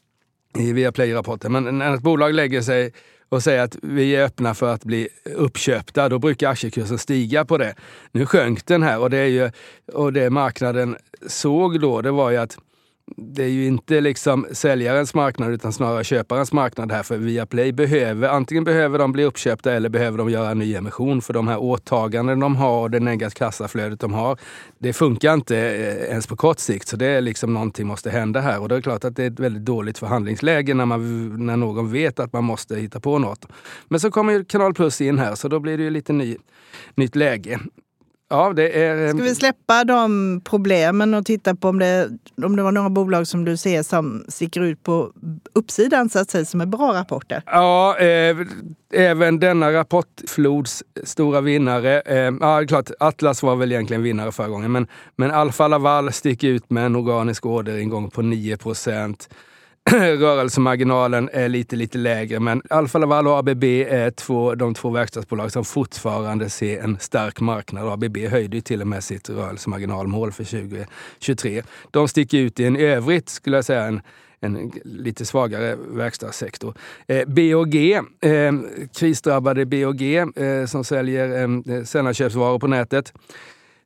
i 0.59 0.73
Viaplay-rapporten. 0.73 1.53
Men 1.53 1.79
när 1.79 1.95
ett 1.95 2.03
bolag 2.03 2.35
lägger 2.35 2.63
sig 2.63 2.93
och 3.29 3.43
säger 3.43 3.63
att 3.63 3.77
vi 3.83 4.17
är 4.17 4.25
öppna 4.25 4.55
för 4.55 4.75
att 4.75 4.85
bli 4.85 5.09
uppköpta, 5.35 6.09
då 6.09 6.19
brukar 6.19 6.51
aktiekursen 6.51 6.99
stiga 6.99 7.45
på 7.45 7.59
det. 7.59 7.75
Nu 8.13 8.27
sjönk 8.27 8.67
den 8.67 8.83
här 8.83 8.99
och 8.99 9.11
det, 9.11 9.19
är 9.19 9.27
ju, 9.27 9.51
och 9.93 10.13
det 10.13 10.31
marknaden 10.31 10.97
såg 11.27 11.81
då, 11.81 12.01
det 12.01 12.11
var 12.11 12.31
ju 12.31 12.37
att 12.37 12.59
det 13.17 13.45
är 13.45 13.49
ju 13.49 13.67
inte 13.67 14.01
liksom 14.01 14.47
säljarens 14.53 15.15
marknad 15.15 15.53
utan 15.53 15.73
snarare 15.73 16.05
köparens 16.05 16.53
marknad 16.53 16.93
här. 16.93 17.03
För 17.03 17.17
Viaplay 17.17 17.73
behöver, 17.73 18.29
antingen 18.29 18.65
behöver 18.65 18.99
de 18.99 19.13
bli 19.13 19.25
uppköpta 19.25 19.73
eller 19.73 19.89
behöver 19.89 20.19
de 20.19 20.31
göra 20.31 20.51
en 20.51 20.59
ny 20.59 20.75
emission. 20.75 21.23
För 21.23 21.33
de 21.33 21.49
här 21.49 21.59
åtaganden 21.59 22.41
de 22.41 22.57
har 22.57 22.81
och 22.81 22.91
det 22.91 23.01
negativa 23.01 23.31
kassaflödet 23.31 24.01
de 24.01 24.13
har, 24.13 24.39
det 24.79 24.93
funkar 24.93 25.35
inte 25.35 25.57
eh, 25.57 26.11
ens 26.11 26.27
på 26.27 26.37
kort 26.37 26.59
sikt. 26.59 26.89
Så 26.89 26.97
det 26.97 27.07
är 27.07 27.21
liksom 27.21 27.55
någonting 27.55 27.87
måste 27.87 28.11
hända 28.11 28.41
här. 28.41 28.61
Och 28.61 28.69
det 28.69 28.77
är 28.77 28.81
klart 28.81 29.05
att 29.05 29.17
det 29.17 29.23
är 29.23 29.31
ett 29.31 29.41
väldigt 29.41 29.65
dåligt 29.65 29.99
förhandlingsläge 29.99 30.75
när, 30.75 30.87
man, 30.87 31.47
när 31.47 31.57
någon 31.57 31.93
vet 31.93 32.21
att 32.21 32.33
man 32.33 32.45
måste 32.45 32.77
hitta 32.77 33.01
på 33.01 33.19
något. 33.19 33.47
Men 33.89 34.01
så 34.01 34.11
kommer 34.11 34.33
ju 34.33 34.45
Kanal 34.45 34.75
Plus 34.75 35.01
in 35.01 35.19
här 35.19 35.35
så 35.35 35.49
då 35.49 35.61
blir 35.61 35.79
det 35.79 35.85
ju 35.85 35.91
lite 35.91 36.13
ny, 36.13 36.37
nytt 36.95 37.17
läge. 37.17 37.61
Ja, 38.33 38.53
det 38.53 38.83
är... 38.85 39.09
Ska 39.09 39.23
vi 39.23 39.35
släppa 39.35 39.85
de 39.85 40.41
problemen 40.45 41.15
och 41.15 41.27
titta 41.27 41.55
på 41.55 41.69
om 41.69 41.79
det, 41.79 42.09
om 42.45 42.57
det 42.57 42.63
var 42.63 42.73
några 42.73 42.91
bolag 42.91 43.27
som 43.27 43.45
du 43.45 43.57
ser 43.57 43.83
som 43.83 44.25
sticker 44.29 44.61
ut 44.61 44.83
på 44.83 45.13
uppsidan 45.53 46.09
så 46.09 46.19
att 46.19 46.31
säga, 46.31 46.45
som 46.45 46.61
är 46.61 46.67
bra 46.67 46.95
rapporter? 46.95 47.43
Ja, 47.47 47.99
eh, 47.99 48.37
även 48.95 49.41
denna 49.41 49.73
rapportflods 49.73 50.85
stora 51.05 51.41
vinnare. 51.41 52.01
Eh, 52.01 52.35
ja, 52.41 52.65
klart, 52.69 52.91
Atlas 53.01 53.43
var 53.43 53.57
väl 53.57 53.73
egentligen 53.73 54.03
vinnare 54.03 54.33
förra 54.33 54.49
gången, 54.49 54.73
men, 54.73 54.87
men 55.17 55.31
Alfa 55.31 55.69
Laval 55.69 56.13
sticker 56.13 56.49
ut 56.49 56.71
med 56.71 56.87
en 56.87 56.97
organisk 56.97 57.47
orderingång 57.47 58.11
på 58.11 58.23
9 58.23 58.57
procent. 58.57 59.29
rörelsemarginalen 59.91 61.31
är 61.33 61.49
lite, 61.49 61.77
lite 61.77 61.99
lägre. 61.99 62.41
Men 62.41 62.63
Alfa 62.71 62.99
Laval 62.99 63.27
och 63.27 63.39
ABB 63.39 63.65
är 63.65 64.11
två, 64.11 64.55
de 64.55 64.75
två 64.75 64.91
verkstadsbolag 64.91 65.53
som 65.53 65.65
fortfarande 65.65 66.51
ser 66.51 66.83
en 66.83 66.99
stark 67.01 67.41
marknad. 67.41 67.89
ABB 67.89 68.17
höjde 68.17 68.61
till 68.61 68.81
och 68.81 68.89
med 68.89 69.05
sitt 69.05 69.31
rörelsemarginalmål 69.31 70.33
för 70.33 70.45
2023. 70.45 71.63
De 71.91 72.09
sticker 72.09 72.39
ut 72.39 72.61
i 72.61 72.65
en 72.65 72.77
i 72.77 72.83
övrigt, 72.83 73.29
skulle 73.29 73.57
jag 73.57 73.65
säga, 73.65 73.83
en, 73.85 74.01
en 74.41 74.73
lite 74.85 75.25
svagare 75.25 75.77
verkstadssektor. 75.89 76.75
Eh, 77.09 77.29
BOG, 77.29 77.75
eh, 77.75 78.53
krisdrabbade 78.99 79.67
BOG 79.67 80.03
eh, 80.03 80.67
som 80.67 80.85
säljer 80.85 81.43
eh, 81.43 81.85
sällanköpsvaror 81.85 82.59
på 82.59 82.67
nätet 82.67 83.13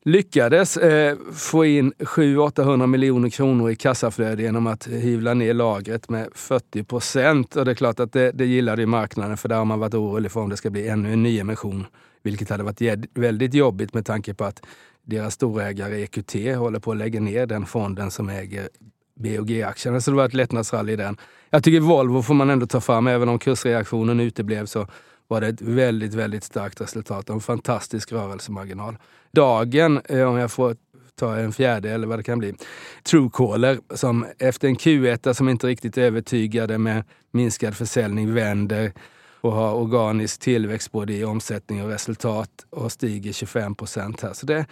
lyckades 0.04 0.76
eh, 0.76 1.16
få 1.32 1.64
in 1.64 1.92
700-800 1.92 2.86
miljoner 2.86 3.30
kronor 3.30 3.70
i 3.70 3.76
kassaflöde 3.76 4.42
genom 4.42 4.66
att 4.66 4.86
hyvla 4.86 5.34
ner 5.34 5.54
lagret 5.54 6.08
med 6.08 6.28
40 6.34 6.84
procent. 6.84 7.56
Och 7.56 7.64
det 7.64 7.70
är 7.70 7.74
klart 7.74 8.00
att 8.00 8.12
det, 8.12 8.30
det 8.30 8.46
gillade 8.46 8.82
ju 8.82 8.86
marknaden 8.86 9.36
för 9.36 9.48
där 9.48 9.56
har 9.56 9.64
man 9.64 9.78
varit 9.78 9.94
orolig 9.94 10.32
för 10.32 10.40
om 10.40 10.50
det 10.50 10.56
ska 10.56 10.70
bli 10.70 10.88
ännu 10.88 11.12
en 11.12 11.22
nyemission. 11.22 11.86
Vilket 12.22 12.50
hade 12.50 12.62
varit 12.62 13.08
väldigt 13.14 13.54
jobbigt 13.54 13.94
med 13.94 14.06
tanke 14.06 14.34
på 14.34 14.44
att 14.44 14.62
deras 15.02 15.34
storägare 15.34 16.02
EQT 16.02 16.34
håller 16.56 16.78
på 16.78 16.90
att 16.90 16.96
lägga 16.96 17.20
ner 17.20 17.46
den 17.46 17.66
fonden 17.66 18.10
som 18.10 18.28
äger 18.28 18.68
BOG-aktierna. 19.16 20.00
Så 20.00 20.10
det 20.10 20.16
var 20.16 20.24
ett 20.24 20.34
lättnadsrally 20.34 20.92
i 20.92 20.96
den. 20.96 21.16
Jag 21.50 21.64
tycker 21.64 21.80
Volvo 21.80 22.22
får 22.22 22.34
man 22.34 22.50
ändå 22.50 22.66
ta 22.66 22.80
fram, 22.80 23.06
även 23.06 23.28
om 23.28 23.38
kursreaktionen 23.38 24.20
uteblev 24.20 24.66
så 24.66 24.86
var 25.28 25.40
det 25.40 25.46
ett 25.46 25.60
väldigt, 25.60 26.14
väldigt 26.14 26.44
starkt 26.44 26.80
resultat 26.80 27.28
och 27.28 27.34
en 27.34 27.40
fantastisk 27.40 28.12
rörelsemarginal. 28.12 28.96
Dagen, 29.32 30.00
eh, 30.04 30.22
om 30.22 30.36
jag 30.36 30.52
får 30.52 30.76
ta 31.14 31.36
en 31.36 31.52
fjärde 31.52 31.90
eller 31.90 32.06
vad 32.06 32.18
det 32.18 32.22
kan 32.22 32.38
bli, 32.38 32.54
Truecaller 33.02 33.78
som 33.94 34.26
efter 34.38 34.68
en 34.68 34.76
Q1 34.76 35.32
som 35.32 35.48
inte 35.48 35.66
riktigt 35.66 35.98
övertygade 35.98 36.78
med 36.78 37.04
minskad 37.30 37.76
försäljning 37.76 38.34
vänder 38.34 38.92
och 39.40 39.52
har 39.52 39.74
organisk 39.74 40.40
tillväxt 40.40 40.92
både 40.92 41.12
i 41.12 41.24
omsättning 41.24 41.82
och 41.82 41.88
resultat 41.88 42.50
och 42.70 42.92
stiger 42.92 43.32
25 43.32 43.74
procent 43.74 44.20
här. 44.20 44.32
Så 44.32 44.46
det, 44.46 44.66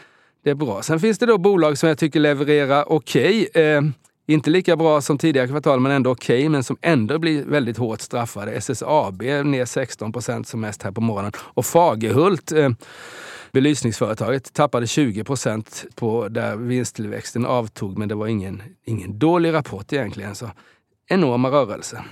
det 0.44 0.50
är 0.50 0.54
bra. 0.54 0.82
Sen 0.82 1.00
finns 1.00 1.18
det 1.18 1.26
då 1.26 1.38
bolag 1.38 1.78
som 1.78 1.88
jag 1.88 1.98
tycker 1.98 2.20
levererar 2.20 2.92
okej. 2.92 3.48
Okay. 3.48 3.90
Inte 4.26 4.50
lika 4.50 4.76
bra 4.76 5.00
som 5.00 5.18
tidigare 5.18 5.48
kvartal, 5.48 5.80
men 5.80 5.92
ändå 5.92 6.10
okej, 6.10 6.38
okay, 6.38 6.48
men 6.48 6.64
som 6.64 6.76
ändå 6.80 7.18
blir 7.18 7.44
väldigt 7.44 7.76
hårt 7.76 8.00
straffade. 8.00 8.52
SSAB 8.52 9.22
ner 9.22 9.64
16 9.64 10.12
procent 10.12 10.48
som 10.48 10.60
mest 10.60 10.82
här 10.82 10.92
på 10.92 11.00
morgonen. 11.00 11.32
Och 11.36 11.66
Fagerhult, 11.66 12.52
eh, 12.52 12.70
belysningsföretaget, 13.52 14.52
tappade 14.52 14.86
20 14.86 15.24
procent 15.24 15.84
på 15.94 16.28
där 16.28 16.56
vinsttillväxten 16.56 17.46
avtog, 17.46 17.98
men 17.98 18.08
det 18.08 18.14
var 18.14 18.26
ingen, 18.26 18.62
ingen 18.84 19.18
dålig 19.18 19.52
rapport 19.52 19.92
egentligen. 19.92 20.34
Så 20.34 20.50
enorma 21.08 21.48
rörelser. 21.50 22.04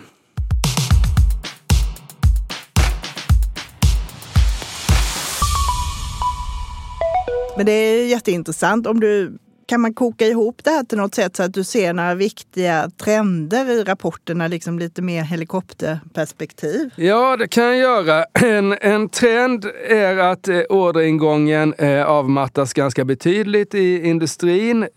Men 7.57 7.67
det 7.67 7.73
är 7.73 8.07
jätteintressant 8.07 8.87
om 8.87 9.00
du 9.00 9.38
kan 9.71 9.81
man 9.81 9.95
koka 9.95 10.27
ihop 10.27 10.65
det 10.65 10.71
här 10.71 10.83
till 10.83 10.99
något 10.99 11.15
sätt 11.15 11.37
så 11.37 11.43
att 11.43 11.55
du 11.55 11.65
ser 11.65 11.93
några 11.93 12.15
viktiga 12.15 12.91
trender 13.03 13.71
i 13.71 13.85
rapporterna, 13.85 14.49
liksom 14.49 14.79
lite 14.79 15.03
mer 15.03 15.23
helikopterperspektiv? 15.23 16.91
Ja, 16.97 17.37
det 17.37 17.49
kan 17.49 17.65
jag 17.65 17.77
göra. 17.77 18.25
En, 18.25 18.73
en 18.81 19.09
trend 19.09 19.65
är 19.89 20.17
att 20.17 20.49
eh, 20.49 20.61
orderingången 20.69 21.75
eh, 21.75 22.05
avmattas 22.05 22.73
ganska 22.73 23.05
betydligt 23.05 23.75
i 23.75 24.09
industrin. 24.09 24.89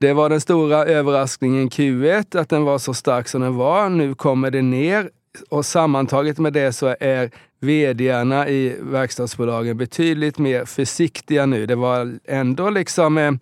Det 0.00 0.12
var 0.12 0.28
den 0.28 0.40
stora 0.40 0.84
överraskningen 0.84 1.68
Q1, 1.68 2.40
att 2.40 2.48
den 2.48 2.64
var 2.64 2.78
så 2.78 2.94
stark 2.94 3.28
som 3.28 3.40
den 3.40 3.56
var. 3.56 3.88
Nu 3.88 4.14
kommer 4.14 4.50
det 4.50 4.62
ner 4.62 5.10
och 5.48 5.66
sammantaget 5.66 6.38
med 6.38 6.52
det 6.52 6.72
så 6.72 6.96
är 7.00 7.30
vdarna 7.60 8.48
i 8.48 8.76
verkstadsbolagen 8.80 9.76
betydligt 9.76 10.38
mer 10.38 10.64
försiktiga 10.64 11.46
nu. 11.46 11.66
Det 11.66 11.74
var 11.74 12.18
ändå 12.24 12.70
liksom 12.70 13.18
eh, 13.18 13.32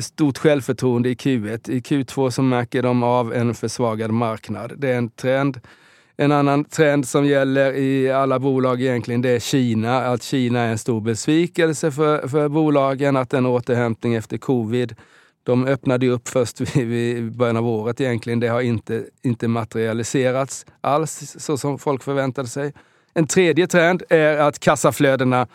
stort 0.00 0.38
självförtroende 0.38 1.08
i 1.08 1.14
Q1. 1.14 1.70
I 1.70 1.80
Q2 1.80 2.30
så 2.30 2.42
märker 2.42 2.82
de 2.82 3.02
av 3.02 3.34
en 3.34 3.54
försvagad 3.54 4.10
marknad. 4.10 4.72
Det 4.76 4.88
är 4.88 4.98
en 4.98 5.10
trend. 5.10 5.60
En 6.18 6.32
annan 6.32 6.64
trend 6.64 7.08
som 7.08 7.26
gäller 7.26 7.72
i 7.72 8.10
alla 8.10 8.38
bolag 8.38 8.82
egentligen, 8.82 9.22
det 9.22 9.28
är 9.28 9.40
Kina. 9.40 9.98
Att 9.98 10.22
Kina 10.22 10.60
är 10.60 10.68
en 10.68 10.78
stor 10.78 11.00
besvikelse 11.00 11.90
för, 11.90 12.28
för 12.28 12.48
bolagen, 12.48 13.16
att 13.16 13.34
en 13.34 13.46
återhämtning 13.46 14.14
efter 14.14 14.38
covid 14.38 14.94
de 15.46 15.66
öppnade 15.66 16.08
upp 16.08 16.28
först 16.28 16.76
i 16.76 17.22
början 17.22 17.56
av 17.56 17.68
året 17.68 18.00
egentligen. 18.00 18.40
Det 18.40 18.48
har 18.48 18.60
inte, 18.60 19.04
inte 19.22 19.48
materialiserats 19.48 20.66
alls 20.80 21.36
så 21.38 21.56
som 21.56 21.78
folk 21.78 22.02
förväntade 22.02 22.48
sig. 22.48 22.72
En 23.14 23.26
tredje 23.26 23.66
trend 23.66 24.02
är 24.08 24.38
att 24.38 24.58
kassaflödena 24.58 25.46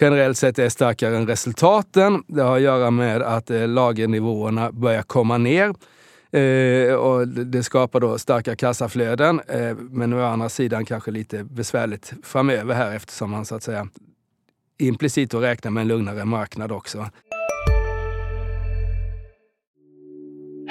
generellt 0.00 0.38
sett 0.38 0.58
är 0.58 0.68
starkare 0.68 1.16
än 1.16 1.26
resultaten. 1.26 2.22
Det 2.26 2.42
har 2.42 2.56
att 2.56 2.62
göra 2.62 2.90
med 2.90 3.22
att 3.22 3.50
eh, 3.50 3.68
lagernivåerna 3.68 4.72
börjar 4.72 5.02
komma 5.02 5.38
ner. 5.38 5.74
Eh, 6.32 6.94
och 6.94 7.28
det 7.28 7.62
skapar 7.62 8.00
då 8.00 8.18
starka 8.18 8.56
kassaflöden, 8.56 9.40
eh, 9.48 9.76
men 9.76 10.12
å 10.12 10.22
andra 10.22 10.48
sidan 10.48 10.84
kanske 10.84 11.10
lite 11.10 11.44
besvärligt 11.44 12.12
framöver 12.22 12.74
här 12.74 12.96
eftersom 12.96 13.30
man 13.30 13.44
så 13.44 13.54
att 13.54 13.62
säga 13.62 13.88
implicit 14.78 15.34
räknar 15.34 15.70
med 15.70 15.80
en 15.80 15.88
lugnare 15.88 16.24
marknad 16.24 16.72
också. 16.72 17.06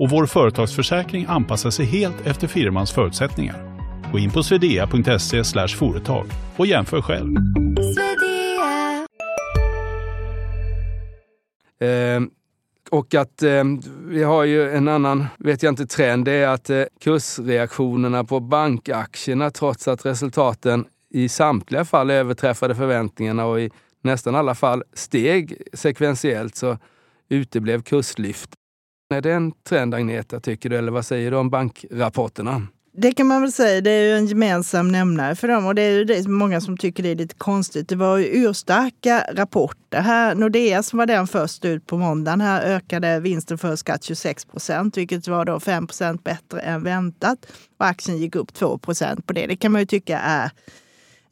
och 0.00 0.10
vår 0.10 0.26
företagsförsäkring 0.26 1.26
anpassar 1.28 1.70
sig 1.70 1.86
helt 1.86 2.26
efter 2.26 2.46
firmans 2.46 2.92
förutsättningar. 2.92 3.56
Gå 4.12 4.18
in 4.18 4.30
på 4.30 4.42
swedea.se 4.42 5.44
företag 5.68 6.26
och 6.56 6.66
jämför 6.66 7.02
själv. 7.02 7.36
Eh, 11.80 12.20
och 12.90 13.14
att 13.14 13.42
eh, 13.42 13.64
vi 14.04 14.22
har 14.22 14.44
ju 14.44 14.70
en 14.70 14.88
annan, 14.88 15.26
vet 15.38 15.62
jag 15.62 15.72
inte, 15.72 15.86
trend. 15.86 16.24
Det 16.24 16.32
är 16.32 16.48
att 16.48 16.70
eh, 16.70 16.82
kursreaktionerna 17.00 18.24
på 18.24 18.40
bankaktierna, 18.40 19.50
trots 19.50 19.88
att 19.88 20.06
resultaten 20.06 20.84
i 21.10 21.28
samtliga 21.28 21.84
fall 21.84 22.10
överträffade 22.10 22.74
förväntningarna 22.74 23.46
och 23.46 23.60
i 23.60 23.70
nästan 24.02 24.34
alla 24.34 24.54
fall 24.54 24.82
steg 24.94 25.62
sekventiellt, 25.72 26.56
så 26.56 26.78
uteblev 27.28 27.82
kurslyft. 27.82 28.50
Är 29.14 29.20
det 29.20 29.32
en 29.32 29.52
trend, 29.52 29.94
Agneta, 29.94 30.40
tycker 30.40 30.70
du? 30.70 30.76
Eller 30.76 30.92
vad 30.92 31.06
säger 31.06 31.30
du 31.30 31.36
om 31.36 31.50
bankrapporterna? 31.50 32.62
Det 32.92 33.12
kan 33.12 33.26
man 33.26 33.40
väl 33.40 33.52
säga, 33.52 33.80
det 33.80 33.90
är 33.90 34.02
ju 34.02 34.16
en 34.16 34.26
gemensam 34.26 34.88
nämnare 34.88 35.34
för 35.34 35.48
dem 35.48 35.66
och 35.66 35.74
det 35.74 35.82
är 35.82 35.90
ju 35.90 36.04
det 36.04 36.28
många 36.28 36.60
som 36.60 36.76
tycker 36.76 37.02
det 37.02 37.08
är 37.08 37.14
lite 37.14 37.34
konstigt. 37.34 37.88
Det 37.88 37.96
var 37.96 38.18
ju 38.18 38.26
urstarka 38.26 39.24
rapporter. 39.32 40.00
Här, 40.00 40.34
Nordea 40.34 40.82
som 40.82 40.98
var 40.98 41.06
den 41.06 41.26
först 41.26 41.64
ut 41.64 41.86
på 41.86 41.98
måndagen, 41.98 42.40
här 42.40 42.62
ökade 42.62 43.20
vinsten 43.20 43.58
för 43.58 43.76
skatt 43.76 44.04
26 44.04 44.44
procent, 44.44 44.96
vilket 44.96 45.28
var 45.28 45.44
då 45.44 45.60
5 45.60 45.86
procent 45.86 46.24
bättre 46.24 46.60
än 46.60 46.82
väntat. 46.82 47.46
Och 47.78 47.86
aktien 47.86 48.18
gick 48.18 48.36
upp 48.36 48.54
2 48.54 48.78
procent 48.78 49.26
på 49.26 49.32
det. 49.32 49.46
Det 49.46 49.56
kan 49.56 49.72
man 49.72 49.80
ju 49.80 49.86
tycka 49.86 50.18
är 50.18 50.50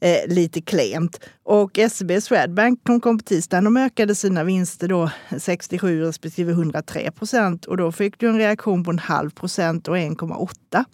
eh, 0.01 0.27
lite 0.27 0.61
klent. 0.61 1.19
Och 1.43 1.79
SEB 1.91 2.21
Swedbank 2.21 2.79
som 2.85 3.01
kom 3.01 3.17
på 3.17 3.23
tisdagen, 3.23 3.63
de 3.63 3.77
ökade 3.77 4.15
sina 4.15 4.43
vinster 4.43 4.87
då 4.87 5.09
67 5.37 6.01
respektive 6.01 6.51
103 6.51 7.11
procent 7.11 7.65
och 7.65 7.77
då 7.77 7.91
fick 7.91 8.19
du 8.19 8.29
en 8.29 8.37
reaktion 8.37 8.83
på 8.83 8.91
en 8.91 8.99
halv 8.99 9.29
procent 9.29 9.87
och 9.87 9.97
1,8. 9.97 10.85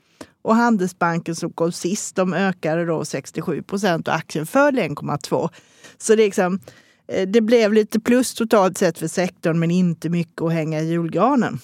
Och 0.42 0.56
Handelsbanken 0.56 1.36
som 1.36 1.52
kom 1.52 1.72
sist, 1.72 2.16
de 2.16 2.34
ökade 2.34 2.86
då 2.86 3.06
67 3.06 3.62
procent 3.62 4.08
och 4.08 4.16
aktien 4.16 4.46
föll 4.46 4.80
1,2. 4.80 5.50
Så 5.98 6.16
det, 6.16 6.26
liksom, 6.26 6.60
eh, 7.08 7.28
det 7.28 7.42
blev 7.42 7.74
lite 7.74 8.00
plus 8.00 8.34
totalt 8.34 8.78
sett 8.78 9.00
för 9.00 9.08
sektorn, 9.08 9.60
men 9.60 9.72
inte 9.72 10.10
mycket 10.10 10.42
att 10.42 10.54
hänga 10.54 10.82
i 10.82 10.90
julgranen. 10.90 11.60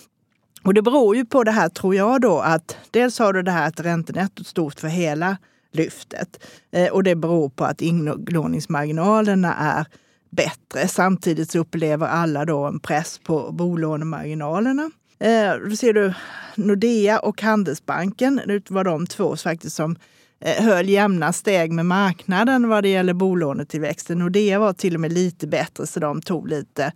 Och 0.64 0.74
det 0.74 0.82
beror 0.82 1.16
ju 1.16 1.26
på 1.26 1.44
det 1.44 1.52
här, 1.52 1.70
tror 1.70 1.96
jag, 1.96 2.22
då 2.22 2.40
att 2.40 2.78
dels 2.92 3.20
har 3.20 3.34
du 3.34 3.42
det 3.42 3.52
här 3.52 3.68
att 3.68 3.80
räntenettot 3.80 4.48
stort 4.48 4.80
för 4.80 4.88
hela 4.88 5.38
lyftet. 5.72 6.44
Eh, 6.72 6.92
och 6.92 7.04
det 7.04 7.16
beror 7.16 7.50
på 7.50 7.66
att 7.66 7.82
inlåningsmarginalerna 7.82 9.56
är 9.56 9.86
bättre. 10.30 10.88
Samtidigt 10.88 11.52
så 11.52 11.60
upplever 11.60 12.08
alla 12.08 12.46
då 12.46 12.66
en 12.66 12.80
press 12.80 13.20
på 13.24 13.52
bolånemarginalerna. 13.52 14.92
Eh, 15.20 15.70
då 15.70 15.76
ser 15.76 15.94
du 15.94 16.14
Nordea 16.56 17.20
och 17.20 17.42
Handelsbanken. 17.42 18.42
Det 18.48 18.72
var 18.72 18.84
de 18.84 19.08
två 19.08 19.36
faktiskt 19.36 19.76
som 19.76 19.96
eh, 20.40 20.64
höll 20.64 20.90
jämna 20.90 21.34
steg 21.34 21.72
med 21.72 21.86
marknaden 21.86 22.70
vad 22.70 22.84
det 22.84 22.90
gäller 22.90 23.14
bolånetillväxten. 23.14 24.20
Nordea 24.20 24.60
var 24.60 24.74
till 24.74 24.96
och 24.96 25.02
med 25.02 25.14
lite 25.14 25.48
bättre 25.48 25.88
så 25.88 26.00
de 26.00 26.22
tog 26.22 26.48
lite 26.48 26.92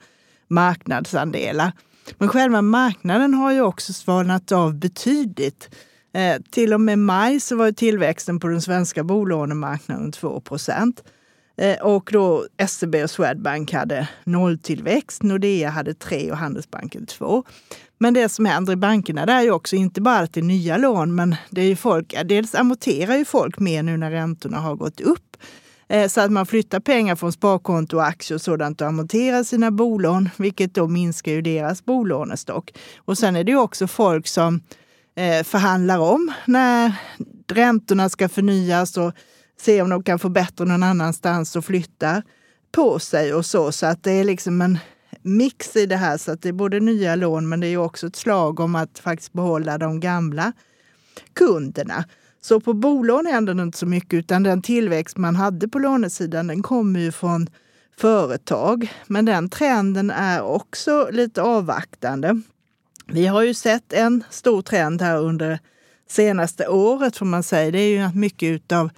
marknadsandelar. 0.47 1.71
Men 2.17 2.29
själva 2.29 2.61
marknaden 2.61 3.33
har 3.33 3.51
ju 3.51 3.61
också 3.61 3.93
svalnat 3.93 4.51
av 4.51 4.75
betydligt. 4.75 5.69
Eh, 6.15 6.41
till 6.51 6.73
och 6.73 6.81
med 6.81 6.99
maj 6.99 7.39
så 7.39 7.55
var 7.55 7.71
tillväxten 7.71 8.39
på 8.39 8.47
den 8.47 8.61
svenska 8.61 9.03
bolånemarknaden 9.03 10.11
2 10.11 10.39
procent. 10.39 11.03
Eh, 11.57 11.81
och 11.81 12.09
då 12.13 12.45
SEB 12.67 12.95
och 12.95 13.09
Swedbank 13.09 13.73
hade 13.73 14.09
nolltillväxt, 14.23 15.23
Nordea 15.23 15.69
hade 15.69 15.93
3 15.93 16.31
och 16.31 16.37
Handelsbanken 16.37 17.05
2. 17.05 17.43
Men 17.97 18.13
det 18.13 18.29
som 18.29 18.45
händer 18.45 18.73
i 18.73 18.75
bankerna 18.75 19.25
det 19.25 19.31
är 19.31 19.41
ju 19.41 19.51
också 19.51 19.75
inte 19.75 20.01
bara 20.01 20.19
att 20.19 20.33
det 20.33 20.39
är 20.39 20.43
nya 20.43 20.77
lån, 20.77 21.15
men 21.15 21.35
det 21.49 21.61
är 21.61 21.65
ju 21.65 21.75
folk, 21.75 22.15
dels 22.25 22.55
amorterar 22.55 23.15
ju 23.15 23.25
folk 23.25 23.59
mer 23.59 23.83
nu 23.83 23.97
när 23.97 24.11
räntorna 24.11 24.59
har 24.59 24.75
gått 24.75 25.01
upp. 25.01 25.37
Eh, 25.87 26.07
så 26.07 26.21
att 26.21 26.31
man 26.31 26.45
flyttar 26.45 26.79
pengar 26.79 27.15
från 27.15 27.31
sparkonto 27.31 27.97
och 27.97 28.05
aktier 28.05 28.35
och 28.35 28.41
sådant 28.41 28.81
och 28.81 28.87
amorterar 28.87 29.43
sina 29.43 29.71
bolån, 29.71 30.29
vilket 30.37 30.73
då 30.73 30.87
minskar 30.87 31.31
ju 31.31 31.41
deras 31.41 31.85
bolånestock. 31.85 32.71
Och 32.97 33.17
sen 33.17 33.35
är 33.35 33.43
det 33.43 33.51
ju 33.51 33.57
också 33.57 33.87
folk 33.87 34.27
som 34.27 34.61
Eh, 35.15 35.43
förhandlar 35.43 35.99
om 35.99 36.33
när 36.45 36.93
räntorna 37.47 38.09
ska 38.09 38.29
förnyas 38.29 38.97
och 38.97 39.13
se 39.59 39.81
om 39.81 39.89
de 39.89 40.03
kan 40.03 40.19
få 40.19 40.29
bättre 40.29 40.65
någon 40.65 40.83
annanstans 40.83 41.55
och 41.55 41.65
flyttar 41.65 42.23
på 42.71 42.99
sig 42.99 43.33
och 43.33 43.45
så. 43.45 43.71
Så 43.71 43.85
att 43.85 44.03
det 44.03 44.11
är 44.11 44.23
liksom 44.23 44.61
en 44.61 44.77
mix 45.21 45.75
i 45.75 45.85
det 45.85 45.95
här. 45.95 46.17
Så 46.17 46.31
att 46.31 46.41
det 46.41 46.49
är 46.49 46.53
både 46.53 46.79
nya 46.79 47.15
lån 47.15 47.49
men 47.49 47.59
det 47.59 47.67
är 47.67 47.77
också 47.77 48.07
ett 48.07 48.15
slag 48.15 48.59
om 48.59 48.75
att 48.75 48.99
faktiskt 48.99 49.33
behålla 49.33 49.77
de 49.77 49.99
gamla 49.99 50.53
kunderna. 51.33 52.05
Så 52.41 52.59
på 52.59 52.73
bolån 52.73 53.25
händer 53.25 53.53
det 53.53 53.63
inte 53.63 53.77
så 53.77 53.85
mycket 53.85 54.13
utan 54.13 54.43
den 54.43 54.61
tillväxt 54.61 55.17
man 55.17 55.35
hade 55.35 55.67
på 55.67 55.79
lånesidan 55.79 56.47
den 56.47 56.63
kommer 56.63 56.99
ju 56.99 57.11
från 57.11 57.47
företag. 57.97 58.93
Men 59.07 59.25
den 59.25 59.49
trenden 59.49 60.11
är 60.11 60.41
också 60.41 61.09
lite 61.11 61.41
avvaktande. 61.41 62.41
Vi 63.07 63.27
har 63.27 63.41
ju 63.41 63.53
sett 63.53 63.93
en 63.93 64.23
stor 64.29 64.61
trend 64.61 65.01
här 65.01 65.17
under 65.17 65.59
senaste 66.09 66.67
året 66.67 67.17
får 67.17 67.25
man 67.25 67.43
säga. 67.43 67.71
Det 67.71 67.79
är 67.79 67.89
ju 67.89 67.99
att 67.99 68.15
mycket 68.15 68.71
av 68.71 68.89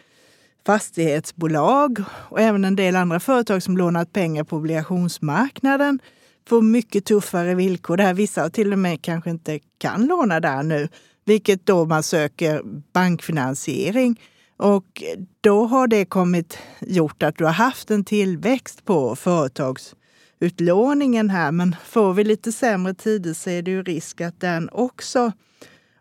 fastighetsbolag 0.66 2.04
och 2.30 2.42
även 2.42 2.66
en 2.66 2.76
del 2.76 2.96
andra 2.96 3.20
företag 3.20 3.64
som 3.64 3.78
lånat 3.78 4.14
pengar 4.14 4.44
på 4.44 4.56
obligationsmarknaden 4.56 6.00
får 6.48 6.62
mycket 6.62 7.06
tuffare 7.06 7.56
villkor. 7.56 7.98
Där 7.98 8.14
vissa 8.14 8.50
till 8.50 8.74
och 8.74 8.80
med 8.80 9.02
kanske 9.02 9.30
inte 9.30 9.60
kan 9.78 10.06
låna 10.06 10.40
där 10.40 10.64
nu, 10.64 10.88
vilket 11.26 11.66
då 11.66 11.86
man 11.86 12.04
söker 12.04 12.62
bankfinansiering. 12.94 14.22
Och 14.58 15.04
då 15.42 15.66
har 15.66 15.88
det 15.88 16.06
kommit 16.06 16.58
gjort 16.80 17.24
att 17.24 17.38
du 17.38 17.46
har 17.46 17.52
haft 17.52 17.92
en 17.92 18.04
tillväxt 18.04 18.86
på 18.86 19.16
företags 19.16 19.96
utlåningen 20.40 21.30
här. 21.30 21.52
Men 21.52 21.76
får 21.86 22.14
vi 22.14 22.24
lite 22.24 22.52
sämre 22.52 22.94
tider 22.94 23.34
så 23.34 23.50
är 23.50 23.62
det 23.62 23.72
ju 23.72 23.84
risk 23.84 24.22
att 24.22 24.40
den 24.40 24.70
också 24.70 25.32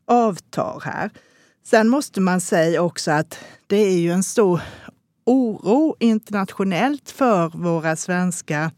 avtar 0.05 0.83
här. 0.85 1.11
Sen 1.65 1.89
måste 1.89 2.21
man 2.21 2.41
säga 2.41 2.83
också 2.83 3.11
att 3.11 3.39
det 3.67 3.77
är 3.77 3.99
ju 3.99 4.13
en 4.13 4.23
stor 4.23 4.61
oro 5.25 5.97
internationellt 6.01 7.11
för 7.11 7.49
våra 7.49 7.97
svenska 7.97 8.71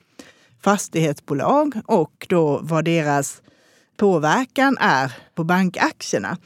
fastighetsbolag 0.61 1.81
och 1.87 2.27
då 2.29 2.61
vad 2.63 2.85
deras 2.85 3.43
påverkan 3.99 4.77
är 4.81 5.13
på 5.35 5.45
bankaktierna. 5.45 6.39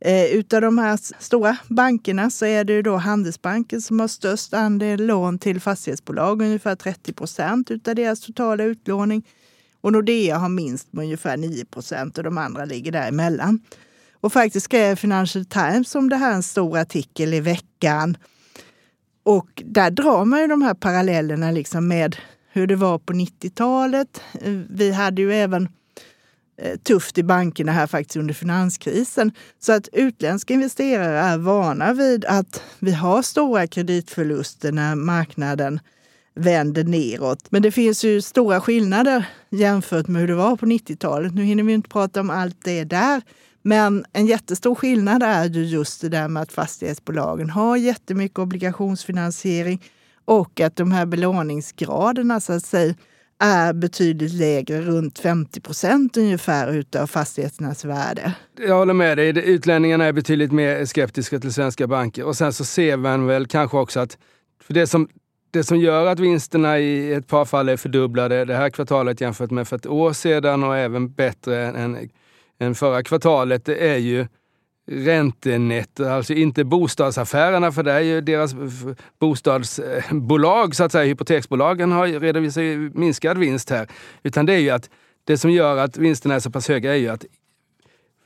Eh, 0.00 0.24
utav 0.24 0.60
de 0.60 0.78
här 0.78 0.98
stora 1.22 1.56
bankerna 1.68 2.30
så 2.30 2.46
är 2.46 2.64
det 2.64 2.72
ju 2.72 2.82
då 2.82 2.96
Handelsbanken 2.96 3.82
som 3.82 4.00
har 4.00 4.08
störst 4.08 4.54
andel 4.54 5.06
lån 5.06 5.38
till 5.38 5.60
fastighetsbolag, 5.60 6.42
ungefär 6.42 6.76
30 6.76 7.12
procent 7.12 7.70
utav 7.70 7.94
deras 7.94 8.20
totala 8.20 8.64
utlåning. 8.64 9.26
Och 9.80 9.92
Nordea 9.92 10.38
har 10.38 10.48
minst 10.48 10.92
med 10.92 11.02
ungefär 11.02 11.36
9 11.36 11.64
procent 11.64 12.18
och 12.18 12.24
de 12.24 12.38
andra 12.38 12.64
ligger 12.64 12.92
däremellan. 12.92 13.60
Och 14.20 14.32
faktiskt 14.32 14.64
skrev 14.64 14.96
Financial 14.96 15.44
Times 15.44 15.94
om 15.94 16.08
det 16.08 16.16
här 16.16 16.34
en 16.34 16.42
stor 16.42 16.78
artikel 16.78 17.34
i 17.34 17.40
veckan. 17.40 18.16
Och 19.22 19.62
där 19.64 19.90
drar 19.90 20.24
man 20.24 20.40
ju 20.40 20.46
de 20.46 20.62
här 20.62 20.74
parallellerna 20.74 21.50
liksom 21.50 21.88
med 21.88 22.16
hur 22.52 22.66
det 22.66 22.76
var 22.76 22.98
på 22.98 23.12
90-talet. 23.12 24.22
Eh, 24.32 24.52
vi 24.70 24.92
hade 24.92 25.22
ju 25.22 25.32
även 25.32 25.68
Eh, 26.62 26.76
tufft 26.76 27.18
i 27.18 27.22
bankerna 27.22 27.72
här 27.72 27.86
faktiskt 27.86 28.16
under 28.16 28.34
finanskrisen. 28.34 29.32
Så 29.58 29.72
att 29.72 29.88
utländska 29.92 30.54
investerare 30.54 31.18
är 31.18 31.38
vana 31.38 31.92
vid 31.92 32.24
att 32.24 32.62
vi 32.78 32.92
har 32.92 33.22
stora 33.22 33.66
kreditförluster 33.66 34.72
när 34.72 34.94
marknaden 34.94 35.80
vänder 36.34 36.84
neråt. 36.84 37.46
Men 37.50 37.62
det 37.62 37.70
finns 37.70 38.04
ju 38.04 38.22
stora 38.22 38.60
skillnader 38.60 39.24
jämfört 39.50 40.08
med 40.08 40.20
hur 40.20 40.28
det 40.28 40.34
var 40.34 40.56
på 40.56 40.66
90-talet. 40.66 41.34
Nu 41.34 41.42
hinner 41.42 41.62
vi 41.62 41.72
inte 41.72 41.88
prata 41.88 42.20
om 42.20 42.30
allt 42.30 42.64
det 42.64 42.84
där. 42.84 43.22
Men 43.62 44.04
en 44.12 44.26
jättestor 44.26 44.74
skillnad 44.74 45.22
är 45.22 45.44
ju 45.44 45.64
just 45.64 46.00
det 46.00 46.08
där 46.08 46.28
med 46.28 46.42
att 46.42 46.52
fastighetsbolagen 46.52 47.50
har 47.50 47.76
jättemycket 47.76 48.38
obligationsfinansiering 48.38 49.82
och 50.24 50.60
att 50.60 50.76
de 50.76 50.92
här 50.92 51.06
belåningsgraderna 51.06 52.40
så 52.40 52.52
att 52.52 52.64
säga 52.64 52.94
är 53.40 53.72
betydligt 53.72 54.32
lägre, 54.32 54.80
runt 54.80 55.18
50 55.18 55.60
procent 55.60 56.16
ungefär 56.16 56.72
utav 56.72 57.06
fastigheternas 57.06 57.84
värde. 57.84 58.32
Jag 58.58 58.76
håller 58.76 58.94
med 58.94 59.18
dig. 59.18 59.38
Utlänningarna 59.48 60.04
är 60.04 60.12
betydligt 60.12 60.52
mer 60.52 60.84
skeptiska 60.84 61.38
till 61.38 61.52
svenska 61.52 61.86
banker. 61.86 62.24
Och 62.24 62.36
sen 62.36 62.52
så 62.52 62.64
ser 62.64 62.96
man 62.96 63.26
väl 63.26 63.46
kanske 63.46 63.76
också 63.76 64.00
att 64.00 64.18
för 64.62 64.74
det 64.74 64.86
som, 64.86 65.08
det 65.50 65.64
som 65.64 65.78
gör 65.78 66.06
att 66.06 66.18
vinsterna 66.18 66.78
i 66.78 67.12
ett 67.12 67.26
par 67.26 67.44
fall 67.44 67.68
är 67.68 67.76
fördubblade 67.76 68.44
det 68.44 68.56
här 68.56 68.70
kvartalet 68.70 69.20
jämfört 69.20 69.50
med 69.50 69.68
för 69.68 69.76
ett 69.76 69.86
år 69.86 70.12
sedan 70.12 70.64
och 70.64 70.76
även 70.76 71.12
bättre 71.12 71.66
än 71.66 72.10
än 72.60 72.74
förra 72.74 73.02
kvartalet, 73.02 73.64
det 73.64 73.90
är 73.90 73.96
ju 73.96 74.26
räntenetto, 74.90 76.04
alltså 76.04 76.34
inte 76.34 76.64
bostadsaffärerna, 76.64 77.72
för 77.72 77.82
det 77.82 77.92
är 77.92 78.00
ju 78.00 78.20
deras 78.20 78.54
bostadsbolag, 79.18 80.68
eh, 80.68 80.70
så 80.70 80.84
att 80.84 80.92
säga, 80.92 81.04
hypoteksbolagen 81.04 81.92
har 81.92 82.06
redovisat 82.06 82.94
minskad 82.94 83.38
vinst 83.38 83.70
här. 83.70 83.88
Utan 84.22 84.46
det 84.46 84.54
är 84.54 84.58
ju 84.58 84.70
att 84.70 84.90
det 85.24 85.38
som 85.38 85.50
gör 85.50 85.76
att 85.76 85.96
vinsterna 85.96 86.34
är 86.34 86.40
så 86.40 86.50
pass 86.50 86.68
höga 86.68 86.92
är 86.92 86.98
ju 86.98 87.08
att 87.08 87.24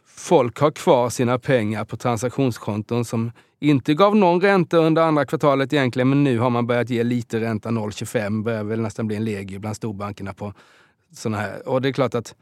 folk 0.06 0.58
har 0.58 0.70
kvar 0.70 1.10
sina 1.10 1.38
pengar 1.38 1.84
på 1.84 1.96
transaktionskonton 1.96 3.04
som 3.04 3.32
inte 3.60 3.94
gav 3.94 4.16
någon 4.16 4.40
ränta 4.40 4.76
under 4.76 5.02
andra 5.02 5.24
kvartalet 5.24 5.72
egentligen, 5.72 6.08
men 6.08 6.24
nu 6.24 6.38
har 6.38 6.50
man 6.50 6.66
börjat 6.66 6.90
ge 6.90 7.02
lite 7.02 7.40
ränta, 7.40 7.68
0,25 7.68 8.42
börjar 8.42 8.64
väl 8.64 8.80
nästan 8.80 9.06
bli 9.06 9.16
en 9.16 9.24
legio 9.24 9.58
bland 9.58 9.76
storbankerna 9.76 10.34
på 10.34 10.54
sådana 11.12 11.38
här. 11.38 11.68
Och 11.68 11.82
det 11.82 11.88
är 11.88 11.92
klart 11.92 12.14
att 12.14 12.34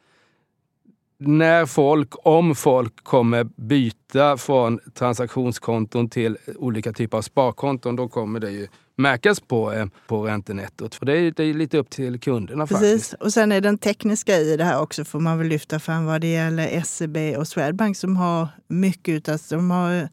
när 1.26 1.66
folk, 1.66 2.08
om 2.26 2.54
folk 2.54 3.04
kommer 3.04 3.44
byta 3.44 4.36
från 4.36 4.80
transaktionskonton 4.94 6.08
till 6.08 6.36
olika 6.56 6.92
typer 6.92 7.18
av 7.18 7.22
sparkonton, 7.22 7.96
då 7.96 8.08
kommer 8.08 8.40
det 8.40 8.50
ju 8.50 8.68
märkas 8.96 9.40
på, 9.40 9.72
eh, 9.72 9.86
på 10.06 10.26
räntenettot. 10.26 10.94
För 10.94 11.06
det 11.06 11.18
är, 11.18 11.32
det 11.36 11.44
är 11.44 11.54
lite 11.54 11.78
upp 11.78 11.90
till 11.90 12.20
kunderna 12.20 12.66
Precis. 12.66 12.90
faktiskt. 12.90 13.12
Och 13.12 13.32
sen 13.32 13.52
är 13.52 13.60
den 13.60 13.78
tekniska 13.78 14.36
i 14.38 14.56
det 14.56 14.64
här 14.64 14.80
också 14.80 15.04
får 15.04 15.20
man 15.20 15.38
väl 15.38 15.46
lyfta 15.46 15.78
fram 15.78 16.04
vad 16.04 16.20
det 16.20 16.32
gäller 16.32 16.82
SEB 16.84 17.16
och 17.38 17.48
Swedbank 17.48 17.96
som 17.96 18.16
har 18.16 18.48
mycket 18.68 19.28
av, 19.28 19.38
de 19.50 19.70
har 19.70 20.08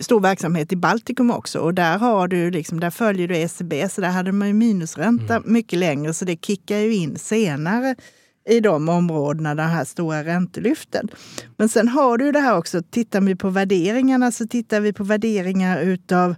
stor 0.00 0.20
verksamhet 0.20 0.72
i 0.72 0.76
Baltikum 0.76 1.30
också. 1.30 1.58
Och 1.58 1.74
där, 1.74 1.98
har 1.98 2.28
du 2.28 2.50
liksom, 2.50 2.80
där 2.80 2.90
följer 2.90 3.28
du 3.28 3.36
ECB, 3.36 3.88
så 3.88 4.00
där 4.00 4.08
hade 4.08 4.32
man 4.32 4.48
ju 4.48 4.54
minusränta 4.54 5.36
mm. 5.36 5.52
mycket 5.52 5.78
längre. 5.78 6.14
Så 6.14 6.24
det 6.24 6.44
kickar 6.44 6.76
ju 6.76 6.94
in 6.94 7.18
senare 7.18 7.94
i 8.48 8.60
de 8.60 8.88
områdena, 8.88 9.54
den 9.54 9.68
här 9.68 9.84
stora 9.84 10.24
räntelyften. 10.24 11.08
Men 11.56 11.68
sen 11.68 11.88
har 11.88 12.18
du 12.18 12.32
det 12.32 12.40
här 12.40 12.56
också, 12.56 12.82
tittar 12.90 13.20
vi 13.20 13.36
på 13.36 13.50
värderingarna 13.50 14.32
så 14.32 14.46
tittar 14.46 14.80
vi 14.80 14.92
på 14.92 15.04
värderingar 15.04 15.80
utav 15.80 16.34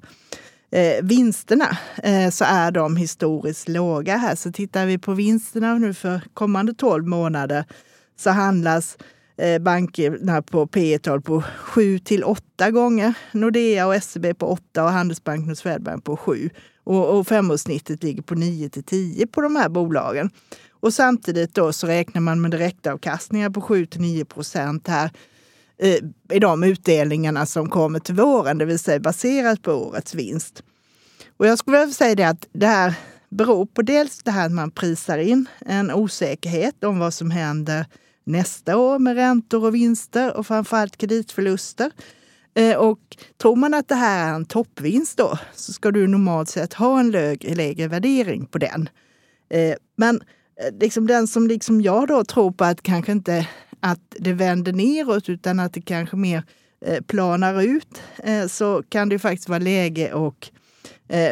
eh, 0.71 1.05
vinsterna 1.05 1.79
eh, 2.03 2.31
så 2.31 2.45
är 2.45 2.71
de 2.71 2.97
historiskt 2.97 3.69
låga 3.69 4.17
här. 4.17 4.35
Så 4.35 4.53
tittar 4.53 4.87
vi 4.87 4.99
på 4.99 5.13
vinsterna 5.13 5.79
nu 5.79 5.95
för 5.95 6.21
kommande 6.35 6.75
12 6.75 7.07
månader 7.07 7.65
så 8.17 8.31
handlas 8.31 8.97
eh, 9.39 9.59
bankerna 9.59 10.43
på 10.43 10.67
P 10.67 10.99
tal 10.99 11.23
på 11.23 11.43
7 11.59 11.99
till 11.99 12.25
8 12.25 12.71
gånger. 12.71 13.15
Nordea 13.33 13.87
och 13.87 14.03
SEB 14.03 14.39
på 14.39 14.47
8 14.47 14.85
och 14.85 14.91
Handelsbanken 14.91 15.51
och 15.51 15.59
Swedbank 15.59 16.05
på 16.05 16.17
7. 16.17 16.51
Och, 16.87 17.19
och 17.19 17.27
femårssnittet 17.27 18.03
ligger 18.03 18.23
på 18.23 18.35
9 18.35 18.69
till 18.69 18.85
10 18.85 19.27
på 19.27 19.41
de 19.41 19.57
här 19.57 19.69
bolagen. 19.69 20.31
Och 20.71 20.95
samtidigt 20.95 21.55
då 21.55 21.73
så 21.73 21.87
räknar 21.87 22.21
man 22.21 22.41
med 22.41 22.51
direktavkastningar 22.51 23.51
på 23.51 23.61
7 23.61 23.87
till 23.87 24.01
9 24.01 24.25
procent 24.25 24.89
här 24.89 25.11
eh, 25.79 25.99
i 26.33 26.39
de 26.39 26.65
utdelningarna 26.65 27.47
som 27.47 27.71
kommer 27.71 27.99
till 27.99 28.15
våren, 28.15 28.59
det 28.59 28.65
vill 28.65 28.79
säga 28.79 29.01
baserat 29.01 29.63
på 29.63 29.73
årets 29.73 30.15
vinst. 30.15 30.63
Och 31.37 31.47
jag 31.47 31.59
skulle 31.59 31.79
vilja 31.79 31.95
säga 31.95 32.15
det 32.15 32.25
att 32.25 32.47
det 32.53 32.67
här 32.67 32.95
beror 33.29 33.67
på 33.67 33.83
dels 33.83 34.23
det 34.23 34.31
här 34.31 34.47
att 34.47 34.53
man 34.53 34.71
prisar 34.71 35.19
in 35.19 35.49
en 35.59 35.91
osäkerhet 35.91 36.85
om 36.85 36.99
vad 36.99 37.15
som 37.15 37.31
händer 37.31 37.87
nästa 38.25 38.77
år 38.77 38.99
med 38.99 39.15
räntor 39.15 39.65
och 39.65 39.75
vinster 39.75 40.37
och 40.37 40.47
framförallt 40.47 40.97
kreditförluster. 40.97 41.91
Eh, 42.57 42.77
och 42.77 42.99
tror 43.39 43.57
man 43.57 43.75
att 43.75 43.89
det 43.89 43.95
här 43.95 44.31
är 44.31 44.35
en 44.35 44.45
toppvinst 44.45 45.19
då 45.19 45.39
så 45.55 45.73
ska 45.73 45.91
du 45.91 46.07
normalt 46.07 46.49
sett 46.49 46.75
ha 46.75 47.01
en 47.01 47.11
lägre, 47.11 47.55
lägre 47.55 47.89
värdering 47.89 48.47
på 48.47 48.59
den. 48.59 48.89
Eh, 49.51 49.75
men 49.97 50.21
eh, 50.61 50.79
liksom 50.81 51.07
den 51.07 51.27
som 51.27 51.47
liksom 51.47 51.81
jag 51.81 52.09
då 52.09 52.25
tror 52.25 52.51
på 52.51 52.65
att 52.65 52.83
kanske 52.83 53.13
inte 53.13 53.49
att 53.81 54.01
det 54.11 54.33
vänder 54.33 54.73
neråt 54.73 55.29
utan 55.29 55.61
att 55.61 55.73
det 55.73 55.83
kanske 55.83 56.17
mer 56.17 56.43
planar 57.07 57.63
ut 57.63 58.03
så 58.49 58.83
kan 58.89 59.09
det 59.09 59.19
faktiskt 59.19 59.49
vara 59.49 59.59
läge 59.59 60.15
att 60.15 60.51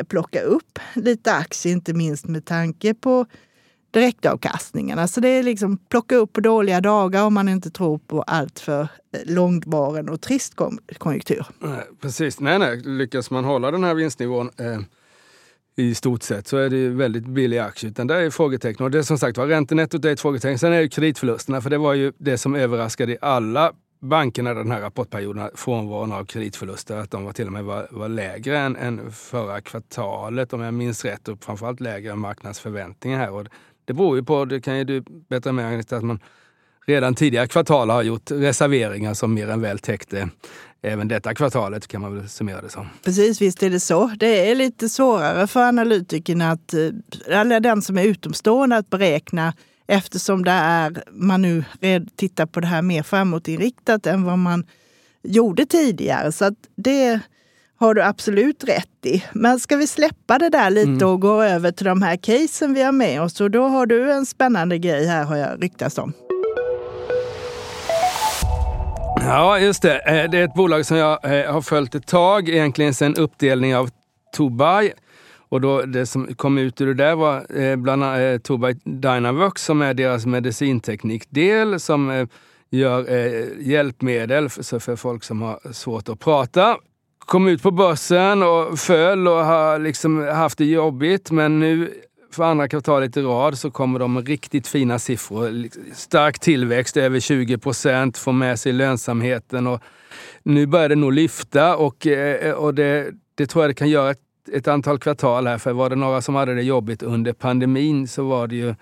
plocka 0.08 0.40
upp 0.40 0.78
lite 0.94 1.32
aktier, 1.32 1.72
inte 1.72 1.94
minst 1.94 2.26
med 2.26 2.44
tanke 2.44 2.94
på 2.94 3.26
direktavkastningarna. 3.94 5.08
Så 5.08 5.20
det 5.20 5.28
är 5.28 5.42
liksom 5.42 5.78
plocka 5.78 6.16
upp 6.16 6.32
på 6.32 6.40
dåliga 6.40 6.80
dagar 6.80 7.24
om 7.24 7.34
man 7.34 7.48
inte 7.48 7.70
tror 7.70 7.98
på 7.98 8.22
allt 8.22 8.60
för 8.60 8.80
eh, 8.80 8.88
långvaren 9.24 10.08
och 10.08 10.20
trist 10.20 10.54
konjunktur. 10.98 11.46
Nej, 11.58 11.82
precis, 12.00 12.40
nej, 12.40 12.58
nej. 12.58 12.82
lyckas 12.84 13.30
man 13.30 13.44
hålla 13.44 13.70
den 13.70 13.84
här 13.84 13.94
vinstnivån 13.94 14.50
eh, 14.58 14.78
i 15.76 15.94
stort 15.94 16.22
sett 16.22 16.46
så 16.48 16.56
är 16.56 16.70
det 16.70 16.88
väldigt 16.88 17.26
billig 17.26 17.58
aktie. 17.58 17.90
Utan 17.90 18.06
där 18.06 18.16
är 18.16 18.30
frågetecken. 18.30 18.84
Och 18.84 18.90
det 18.90 18.98
är 18.98 19.02
som 19.02 19.18
sagt 19.18 19.38
var, 19.38 19.46
räntenettot 19.46 20.04
är 20.04 20.12
ett 20.12 20.20
frågetecken. 20.20 20.58
Sen 20.58 20.72
är 20.72 20.80
det 20.80 20.88
kreditförlusterna, 20.88 21.60
för 21.60 21.70
det 21.70 21.78
var 21.78 21.94
ju 21.94 22.12
det 22.18 22.38
som 22.38 22.54
överraskade 22.54 23.12
i 23.12 23.18
alla 23.20 23.72
bankerna 24.00 24.54
den 24.54 24.70
här 24.70 24.80
rapportperioden, 24.80 25.50
frånvaron 25.54 26.12
av 26.12 26.24
kreditförluster, 26.24 26.96
att 26.96 27.10
de 27.10 27.24
var 27.24 27.32
till 27.32 27.46
och 27.46 27.52
med 27.52 27.64
var, 27.64 27.88
var 27.90 28.08
lägre 28.08 28.58
än, 28.58 28.76
än 28.76 29.12
förra 29.12 29.60
kvartalet 29.60 30.52
om 30.52 30.60
jag 30.60 30.74
minns 30.74 31.04
rätt 31.04 31.28
och 31.28 31.44
framförallt 31.44 31.80
lägre 31.80 32.12
än 32.12 32.18
marknadsförväntningar 32.18 33.18
här. 33.18 33.30
Och 33.30 33.46
det 33.84 33.92
beror 33.92 34.16
ju 34.16 34.22
på, 34.22 34.44
det 34.44 34.60
kan 34.60 34.78
ju 34.78 34.84
du 34.84 35.04
bättre 35.28 35.52
med 35.52 35.66
Agneta, 35.66 35.96
att 35.96 36.04
man 36.04 36.18
redan 36.86 37.14
tidigare 37.14 37.46
kvartal 37.46 37.90
har 37.90 38.02
gjort 38.02 38.30
reserveringar 38.30 39.14
som 39.14 39.34
mer 39.34 39.48
än 39.48 39.60
väl 39.60 39.78
täckte 39.78 40.28
även 40.84 41.08
detta 41.08 41.34
kvartalet 41.34 41.86
kan 41.86 42.00
man 42.00 42.16
väl 42.16 42.28
summera 42.28 42.60
det 42.60 42.68
som. 42.68 42.88
Precis, 43.04 43.42
visst 43.42 43.62
är 43.62 43.70
det 43.70 43.80
så. 43.80 44.06
Det 44.18 44.50
är 44.50 44.54
lite 44.54 44.88
svårare 44.88 45.46
för 45.46 45.60
analytikerna, 45.60 46.50
att, 46.50 46.74
eh, 46.74 46.88
eller 47.26 47.60
den 47.60 47.82
som 47.82 47.98
är 47.98 48.04
utomstående, 48.04 48.76
att 48.76 48.90
beräkna 48.90 49.54
eftersom 49.86 50.44
det 50.44 50.50
är, 50.50 51.04
man 51.10 51.42
nu 51.42 51.64
tittar 52.16 52.46
på 52.46 52.60
det 52.60 52.66
här 52.66 52.82
mer 52.82 53.02
framåtinriktat 53.02 54.06
än 54.06 54.24
vad 54.24 54.38
man 54.38 54.66
gjorde 55.22 55.66
tidigare. 55.66 56.32
Så 56.32 56.44
att 56.44 56.54
det 56.76 57.20
har 57.76 57.94
du 57.94 58.02
absolut 58.02 58.64
rätt 58.64 59.06
i. 59.06 59.24
Men 59.32 59.60
ska 59.60 59.76
vi 59.76 59.86
släppa 59.86 60.38
det 60.38 60.48
där 60.48 60.70
lite 60.70 60.88
mm. 60.88 61.08
och 61.08 61.20
gå 61.20 61.42
över 61.42 61.70
till 61.70 61.86
de 61.86 62.02
här 62.02 62.16
casen 62.16 62.74
vi 62.74 62.82
har 62.82 62.92
med 62.92 63.22
oss? 63.22 63.40
Och 63.40 63.50
då 63.50 63.62
har 63.62 63.86
du 63.86 64.12
en 64.12 64.26
spännande 64.26 64.78
grej 64.78 65.06
här 65.06 65.24
har 65.24 65.36
jag 65.36 65.62
ryktats 65.62 65.98
om. 65.98 66.12
Ja, 69.20 69.58
just 69.58 69.82
det. 69.82 69.98
Eh, 69.98 70.30
det 70.30 70.38
är 70.38 70.44
ett 70.44 70.54
bolag 70.54 70.86
som 70.86 70.96
jag 70.96 71.24
eh, 71.24 71.52
har 71.52 71.62
följt 71.62 71.94
ett 71.94 72.06
tag, 72.06 72.48
egentligen 72.48 72.94
sedan 72.94 73.16
uppdelning 73.16 73.76
av 73.76 73.90
Tobai. 74.36 74.92
Och 75.48 75.60
då, 75.60 75.82
det 75.82 76.06
som 76.06 76.34
kom 76.34 76.58
ut 76.58 76.80
ur 76.80 76.86
det 76.86 76.94
där 76.94 77.14
var 77.14 77.60
eh, 77.60 77.76
bland 77.76 78.04
annat 78.04 78.44
Tobai 78.44 78.74
Dynavox 78.84 79.64
som 79.64 79.82
är 79.82 79.94
deras 79.94 80.26
medicinteknikdel 80.26 81.80
som 81.80 82.28
gör 82.70 83.10
hjälpmedel 83.60 84.48
för 84.48 84.96
folk 84.96 85.24
som 85.24 85.42
har 85.42 85.72
svårt 85.72 86.08
att 86.08 86.20
prata. 86.20 86.76
Kom 87.26 87.48
ut 87.48 87.62
på 87.62 87.70
börsen 87.70 88.42
och 88.42 88.78
föll 88.78 89.28
och 89.28 89.44
har 89.44 89.78
liksom 89.78 90.28
haft 90.28 90.58
det 90.58 90.64
jobbigt 90.64 91.30
men 91.30 91.60
nu 91.60 91.92
för 92.34 92.44
andra 92.44 92.68
kvartalet 92.68 93.16
i 93.16 93.22
rad 93.22 93.58
så 93.58 93.70
kommer 93.70 93.98
de 93.98 94.12
med 94.12 94.28
riktigt 94.28 94.66
fina 94.66 94.98
siffror. 94.98 95.50
Liksom, 95.50 95.82
stark 95.94 96.38
tillväxt, 96.38 96.96
över 96.96 97.20
20 97.20 97.58
procent, 97.58 98.18
får 98.18 98.32
med 98.32 98.60
sig 98.60 98.72
lönsamheten 98.72 99.66
och 99.66 99.82
nu 100.42 100.66
börjar 100.66 100.88
det 100.88 100.94
nog 100.94 101.12
lyfta 101.12 101.76
och, 101.76 102.06
eh, 102.06 102.52
och 102.52 102.74
det, 102.74 103.10
det 103.34 103.46
tror 103.46 103.64
jag 103.64 103.70
det 103.70 103.74
kan 103.74 103.88
göra 103.88 104.10
ett, 104.10 104.20
ett, 104.52 104.68
antal 104.68 104.98
kvartal 104.98 105.46
här. 105.46 105.58
För 105.58 105.72
var 105.72 105.90
det 105.90 105.96
några 105.96 106.22
som 106.22 106.34
hade 106.34 106.54
det 106.54 106.62
jobbigt 106.62 107.02
under 107.02 107.32
pandemin 107.32 108.08
så 108.08 108.24
var 108.24 108.46
det 108.46 108.56
ju 108.56 108.74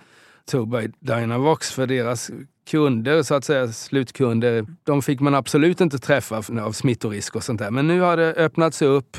Tobii 0.50 0.92
Dynavox 1.00 1.72
för 1.72 1.87
deras 1.87 2.31
kunder, 2.70 3.22
så 3.22 3.35
att 3.35 3.44
säga 3.44 3.68
slutkunder, 3.68 4.66
de 4.85 5.03
fick 5.03 5.20
man 5.20 5.35
absolut 5.35 5.81
inte 5.81 5.98
träffa 5.98 6.37
av 6.37 6.72
smittorisk 6.72 7.37
och 7.37 7.44
sånt 7.44 7.59
där. 7.59 7.70
Men 7.70 7.87
nu 7.87 8.01
har 8.01 8.16
det 8.16 8.35
öppnats 8.35 8.83
upp 8.83 9.16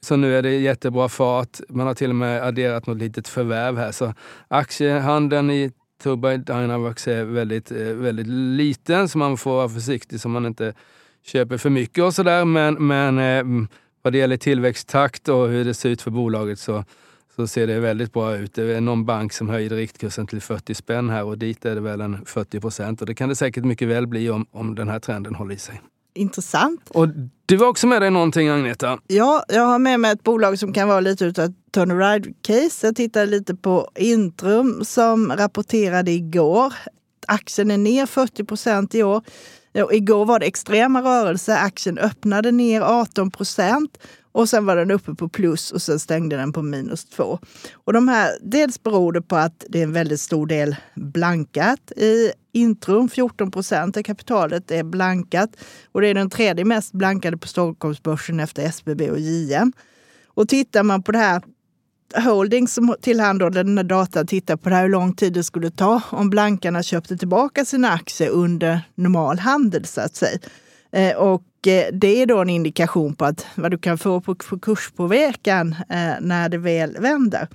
så 0.00 0.16
nu 0.16 0.36
är 0.36 0.42
det 0.42 0.50
jättebra 0.50 1.08
fart. 1.08 1.60
Man 1.68 1.86
har 1.86 1.94
till 1.94 2.10
och 2.10 2.16
med 2.16 2.42
adderat 2.42 2.86
något 2.86 2.98
litet 2.98 3.28
förvärv 3.28 3.78
här. 3.78 3.92
Så 3.92 4.14
aktiehandeln 4.48 5.50
i 5.50 5.72
Tubai 6.02 6.36
Dynavox 6.36 7.08
är 7.08 7.24
väldigt, 7.24 7.70
eh, 7.70 7.78
väldigt 7.78 8.26
liten 8.26 9.08
så 9.08 9.18
man 9.18 9.36
får 9.36 9.50
vara 9.50 9.68
försiktig 9.68 10.20
så 10.20 10.28
man 10.28 10.46
inte 10.46 10.74
köper 11.22 11.58
för 11.58 11.70
mycket 11.70 12.04
och 12.04 12.14
sådär. 12.14 12.44
Men, 12.44 12.86
men 12.86 13.18
eh, 13.18 13.68
vad 14.02 14.12
det 14.12 14.18
gäller 14.18 14.36
tillväxttakt 14.36 15.28
och 15.28 15.48
hur 15.48 15.64
det 15.64 15.74
ser 15.74 15.90
ut 15.90 16.02
för 16.02 16.10
bolaget 16.10 16.58
så, 16.58 16.84
så 17.36 17.46
ser 17.46 17.66
det 17.66 17.80
väldigt 17.80 18.12
bra 18.12 18.36
ut. 18.36 18.54
Det 18.54 18.76
är 18.76 18.80
någon 18.80 19.04
bank 19.04 19.32
som 19.32 19.48
höjde 19.48 19.76
riktkursen 19.76 20.26
till 20.26 20.40
40 20.40 20.74
spänn 20.74 21.10
här 21.10 21.24
och 21.24 21.38
dit 21.38 21.64
är 21.64 21.74
det 21.74 21.80
väl 21.80 22.00
en 22.00 22.24
40 22.26 22.60
procent. 22.60 23.00
Och 23.00 23.06
det 23.06 23.14
kan 23.14 23.28
det 23.28 23.36
säkert 23.36 23.64
mycket 23.64 23.88
väl 23.88 24.06
bli 24.06 24.30
om, 24.30 24.46
om 24.50 24.74
den 24.74 24.88
här 24.88 25.00
trenden 25.00 25.34
håller 25.34 25.54
i 25.54 25.58
sig 25.58 25.80
intressant. 26.14 26.90
Och 26.90 27.08
du 27.46 27.58
har 27.58 27.66
också 27.66 27.86
med 27.86 28.02
dig 28.02 28.10
någonting 28.10 28.48
Agneta? 28.48 28.98
Ja, 29.06 29.44
jag 29.48 29.62
har 29.62 29.78
med 29.78 30.00
mig 30.00 30.12
ett 30.12 30.22
bolag 30.22 30.58
som 30.58 30.72
kan 30.72 30.88
vara 30.88 31.00
lite 31.00 31.24
utav 31.24 31.52
turnaround-case. 31.74 32.86
Jag 32.86 32.96
tittade 32.96 33.26
lite 33.26 33.54
på 33.54 33.88
Intrum 33.96 34.84
som 34.84 35.32
rapporterade 35.32 36.10
igår. 36.10 36.74
Aktien 37.28 37.70
är 37.70 37.78
ner 37.78 38.06
40 38.06 38.44
procent 38.44 38.94
i 38.94 39.02
år. 39.02 39.22
Igår 39.92 40.24
var 40.24 40.38
det 40.38 40.46
extrema 40.46 41.02
rörelser. 41.02 41.56
Aktien 41.56 41.98
öppnade 41.98 42.50
ner 42.50 42.80
18 42.80 43.30
procent 43.30 43.98
och 44.32 44.48
sen 44.48 44.66
var 44.66 44.76
den 44.76 44.90
uppe 44.90 45.14
på 45.14 45.28
plus 45.28 45.72
och 45.72 45.82
sen 45.82 46.00
stängde 46.00 46.36
den 46.36 46.52
på 46.52 46.62
minus 46.62 47.04
två. 47.04 47.38
Och 47.72 47.92
de 47.92 48.08
här, 48.08 48.30
dels 48.42 48.82
beror 48.82 49.12
det 49.12 49.22
på 49.22 49.36
att 49.36 49.64
det 49.68 49.78
är 49.78 49.82
en 49.82 49.92
väldigt 49.92 50.20
stor 50.20 50.46
del 50.46 50.76
blankat 50.94 51.92
i 51.96 52.32
Intrum. 52.52 53.08
14 53.08 53.50
procent 53.50 53.96
av 53.96 54.02
kapitalet 54.02 54.70
är 54.70 54.82
blankat 54.82 55.50
och 55.92 56.00
det 56.00 56.08
är 56.08 56.14
den 56.14 56.30
tredje 56.30 56.64
mest 56.64 56.92
blankade 56.92 57.36
på 57.36 57.48
Stockholmsbörsen 57.48 58.40
efter 58.40 58.62
SBB 58.62 59.10
och 59.10 59.20
JM. 59.20 59.72
Och 60.26 60.48
tittar 60.48 60.82
man 60.82 61.02
på 61.02 61.12
det 61.12 61.18
här 61.18 61.42
Holding 62.14 62.68
som 62.68 62.94
tillhandahåller 63.00 63.64
den 63.64 63.78
här 63.78 63.84
datan 63.84 64.26
tittar 64.26 64.56
på 64.56 64.68
det 64.68 64.74
här, 64.74 64.82
hur 64.82 64.88
lång 64.88 65.14
tid 65.14 65.32
det 65.32 65.44
skulle 65.44 65.70
ta 65.70 66.02
om 66.10 66.30
blankarna 66.30 66.82
köpte 66.82 67.16
tillbaka 67.16 67.64
sina 67.64 67.90
aktier 67.90 68.28
under 68.28 68.80
normal 68.94 69.38
handel 69.38 69.84
så 69.86 70.00
att 70.00 70.16
säga. 70.16 70.38
Eh, 70.92 71.16
och 71.16 71.42
Eh, 71.66 71.86
det 71.92 72.22
är 72.22 72.26
då 72.26 72.38
en 72.38 72.50
indikation 72.50 73.14
på 73.14 73.24
att 73.24 73.46
vad 73.54 73.70
du 73.70 73.78
kan 73.78 73.98
få 73.98 74.20
på, 74.20 74.34
på 74.34 74.58
kurspåverkan 74.58 75.74
eh, 75.88 76.14
när 76.20 76.48
det 76.48 76.58
väl 76.58 76.96
vänder. 77.00 77.48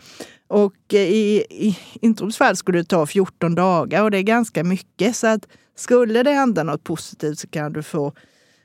Och 0.48 0.94
eh, 0.94 1.00
i, 1.00 1.46
i 1.50 1.78
Intrums 2.02 2.38
fall 2.38 2.56
skulle 2.56 2.78
det 2.78 2.84
ta 2.84 3.06
14 3.06 3.56
dagar 3.56 4.04
och 4.04 4.12
det 4.12 4.18
är 4.18 4.24
ganska 4.24 4.63
mycket. 4.63 5.15
Så 5.15 5.28
att 5.28 5.48
skulle 5.76 6.24
det 6.24 6.32
hända 6.32 6.63
något 6.63 6.84
positivt 6.84 7.39
så 7.39 7.48
kan 7.48 7.74
du 7.74 7.84
få 7.84 8.13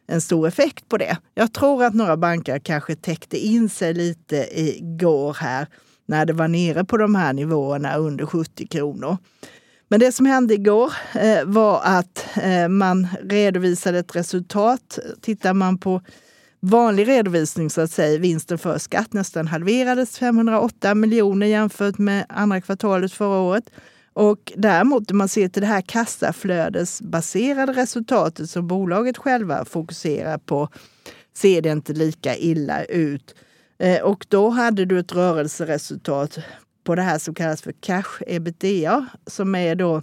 en 0.06 0.20
stor 0.20 0.48
effekt 0.48 0.88
på 0.88 0.96
det. 0.96 1.16
Jag 1.34 1.52
tror 1.52 1.84
att 1.84 1.94
några 1.94 2.16
banker 2.16 2.58
kanske 2.58 2.96
täckte 2.96 3.38
in 3.38 3.68
sig 3.68 3.94
lite 3.94 4.60
igår 4.60 5.36
här 5.40 5.66
när 6.06 6.26
det 6.26 6.32
var 6.32 6.48
nere 6.48 6.84
på 6.84 6.96
de 6.96 7.14
här 7.14 7.32
nivåerna 7.32 7.96
under 7.96 8.26
70 8.26 8.66
kronor. 8.66 9.16
Men 9.92 10.00
det 10.00 10.12
som 10.12 10.26
hände 10.26 10.54
igår 10.54 10.92
eh, 11.14 11.44
var 11.44 11.80
att 11.84 12.26
eh, 12.42 12.68
man 12.68 13.08
redovisade 13.22 13.98
ett 13.98 14.16
resultat. 14.16 14.98
Tittar 15.20 15.54
man 15.54 15.78
på 15.78 16.02
vanlig 16.60 17.08
redovisning 17.08 17.70
så 17.70 17.80
att 17.80 17.90
säga, 17.90 18.18
vinsten 18.18 18.58
för 18.58 18.78
skatt 18.78 19.12
nästan 19.12 19.46
halverades, 19.46 20.18
508 20.18 20.94
miljoner 20.94 21.46
jämfört 21.46 21.98
med 21.98 22.26
andra 22.28 22.60
kvartalet 22.60 23.12
förra 23.12 23.38
året. 23.38 23.64
Och 24.12 24.52
däremot 24.56 25.10
om 25.10 25.18
man 25.18 25.28
ser 25.28 25.48
till 25.48 25.62
det 25.62 25.68
här 25.68 25.80
kassaflödesbaserade 25.80 27.72
resultatet 27.72 28.50
som 28.50 28.66
bolaget 28.66 29.18
själva 29.18 29.64
fokuserar 29.64 30.38
på 30.38 30.68
ser 31.36 31.62
det 31.62 31.72
inte 31.72 31.92
lika 31.92 32.36
illa 32.36 32.84
ut. 32.84 33.34
Eh, 33.78 34.02
och 34.02 34.26
då 34.28 34.48
hade 34.48 34.84
du 34.84 34.98
ett 34.98 35.12
rörelseresultat 35.12 36.38
på 36.84 36.94
det 36.94 37.02
här 37.02 37.18
som 37.18 37.34
kallas 37.34 37.62
för 37.62 37.72
cash 37.72 38.22
ebitda 38.26 39.06
som 39.26 39.54
är 39.54 39.74
då 39.74 40.02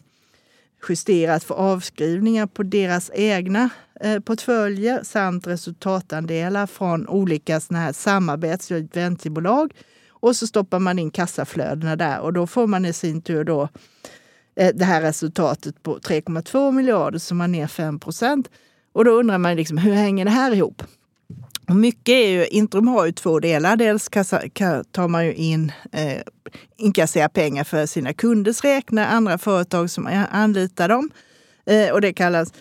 justerat 0.90 1.44
för 1.44 1.56
avskrivningar 1.56 2.48
på 2.48 2.64
deras 2.64 3.12
egna 3.14 3.70
eh, 4.02 4.20
portföljer 4.20 5.04
samt 5.04 5.48
resultatandelar 5.48 6.68
från 6.68 7.08
olika 7.08 7.60
såna 7.60 7.80
här 7.80 7.94
samarbets 7.94 8.72
och 8.72 8.78
eventbolag. 8.78 9.74
Och 10.10 10.36
så 10.36 10.48
stoppar 10.48 10.80
man 10.80 11.00
in 11.00 11.12
kassaflödena 11.12 11.96
där 11.96 12.20
och 12.20 12.34
då 12.34 12.48
får 12.48 12.68
man 12.68 12.86
i 12.86 12.94
sin 12.94 13.22
tur 13.22 13.44
då 13.44 13.70
eh, 14.56 14.76
det 14.76 14.86
här 14.86 15.02
resultatet 15.02 15.84
på 15.84 15.98
3,2 15.98 16.72
miljarder 16.72 17.20
som 17.20 17.38
man 17.38 17.52
ner 17.52 17.68
5 17.68 18.00
procent. 18.00 18.50
Och 18.94 19.06
då 19.06 19.12
undrar 19.12 19.38
man 19.38 19.56
liksom, 19.56 19.78
hur 19.78 19.94
hänger 19.94 20.26
det 20.26 20.32
här 20.32 20.54
ihop? 20.54 20.84
Och 21.70 21.76
mycket 21.76 22.14
är 22.14 22.30
ju, 22.30 22.48
Intrum 22.48 22.88
har 22.88 23.06
ju 23.06 23.12
två 23.12 23.40
delar. 23.40 23.76
Dels 23.76 24.10
kassa, 24.10 24.42
tar 24.92 25.08
man 25.08 25.26
ju 25.26 25.34
in, 25.34 25.72
eh, 25.92 26.22
inkasserar 26.78 27.28
pengar 27.28 27.64
för 27.64 27.86
sina 27.86 28.14
kunders 28.14 28.64
räkna, 28.64 29.08
andra 29.08 29.38
företag 29.38 29.90
som 29.90 30.26
anlitar 30.32 30.90
dem. 30.90 31.10
Eh, 31.66 31.92
och 31.94 32.02
det 32.02 32.14
kallas 32.14 32.54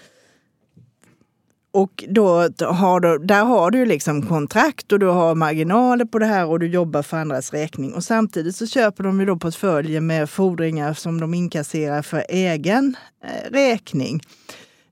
och 1.77 2.05
då 2.09 2.49
har 2.61 3.01
du, 3.01 3.19
där 3.19 3.45
har 3.45 3.71
du 3.71 3.87
liksom 3.87 4.27
kontrakt 4.27 4.92
och 4.92 4.99
du 4.99 5.07
har 5.07 5.35
marginaler 5.35 6.05
på 6.05 6.19
det 6.19 6.27
här 6.27 6.47
och 6.47 6.61
du 6.61 6.66
jobbar 6.66 7.03
för 7.03 7.16
andras 7.16 7.53
räkning. 7.53 7.95
Och 7.95 8.05
samtidigt 8.05 8.57
så 8.57 8.66
köper 8.66 9.05
de 9.05 9.21
ju 9.21 9.27
då 9.27 9.37
portföljer 9.37 10.01
med 10.01 10.31
fordringar 10.31 10.95
som 10.95 11.21
de 11.21 11.35
inkasserar 11.35 12.03
för 12.03 12.25
egen 12.29 12.97
eh, 13.25 13.51
räkning. 13.51 14.21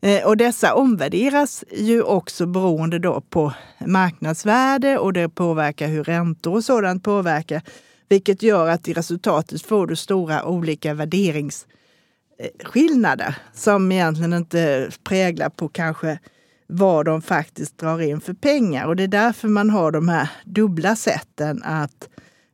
Eh, 0.04 0.26
och 0.26 0.36
dessa 0.36 0.74
omvärderas 0.74 1.64
ju 1.72 2.02
också 2.02 2.46
beroende 2.46 2.98
då 2.98 3.20
på 3.20 3.52
marknadsvärde 3.86 4.98
och 4.98 5.12
det 5.12 5.28
påverkar 5.28 5.88
hur 5.88 6.04
räntor 6.04 6.54
och 6.54 6.64
sådant 6.64 7.04
påverkar. 7.04 7.62
Vilket 8.08 8.42
gör 8.42 8.68
att 8.68 8.88
i 8.88 8.92
resultatet 8.92 9.62
får 9.62 9.86
du 9.86 9.96
stora 9.96 10.44
olika 10.44 10.94
värderingsskillnader 10.94 13.28
eh, 13.28 13.34
som 13.54 13.92
egentligen 13.92 14.32
inte 14.32 14.90
präglar 15.04 15.48
på 15.48 15.68
kanske 15.68 16.18
vad 16.66 17.06
de 17.06 17.22
faktiskt 17.22 17.78
drar 17.78 18.00
in 18.00 18.20
för 18.20 18.34
pengar. 18.34 18.86
Och 18.86 18.96
det 18.96 19.02
är 19.02 19.08
därför 19.08 19.48
man 19.48 19.70
har 19.70 19.92
de 19.92 20.08
här 20.08 20.28
dubbla 20.44 20.96
sätten 20.96 21.62
att 21.62 22.08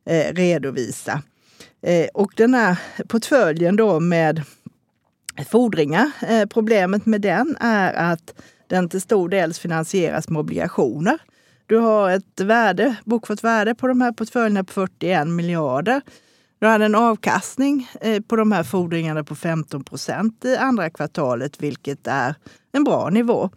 eh, 0.05 0.33
redovisa. 0.33 1.21
Eh, 1.81 2.07
och 2.13 2.31
den 2.35 2.53
här 2.53 2.77
portföljen 3.07 3.75
då 3.75 3.99
med 3.99 4.43
fordringar, 5.49 6.11
eh, 6.21 6.45
problemet 6.45 7.05
med 7.05 7.21
den 7.21 7.57
är 7.59 7.93
att 7.93 8.33
den 8.67 8.89
till 8.89 9.01
stor 9.01 9.29
del 9.29 9.53
finansieras 9.53 10.29
med 10.29 10.39
obligationer. 10.39 11.17
Du 11.65 11.77
har 11.77 12.09
ett 12.09 12.39
värde, 12.39 12.95
bokfört 13.05 13.43
värde 13.43 13.75
på 13.75 13.87
de 13.87 14.01
här 14.01 14.11
portföljerna 14.11 14.63
på 14.63 14.73
41 14.73 15.27
miljarder. 15.27 16.01
Du 16.59 16.67
hade 16.67 16.85
en 16.85 16.95
avkastning 16.95 17.89
eh, 18.01 18.21
på 18.21 18.35
de 18.35 18.51
här 18.51 18.63
fordringarna 18.63 19.23
på 19.23 19.35
15 19.35 19.83
procent 19.83 20.45
i 20.45 20.55
andra 20.55 20.89
kvartalet, 20.89 21.63
vilket 21.63 22.07
är 22.07 22.35
en 22.71 22.83
bra 22.83 23.09
nivå. 23.09 23.49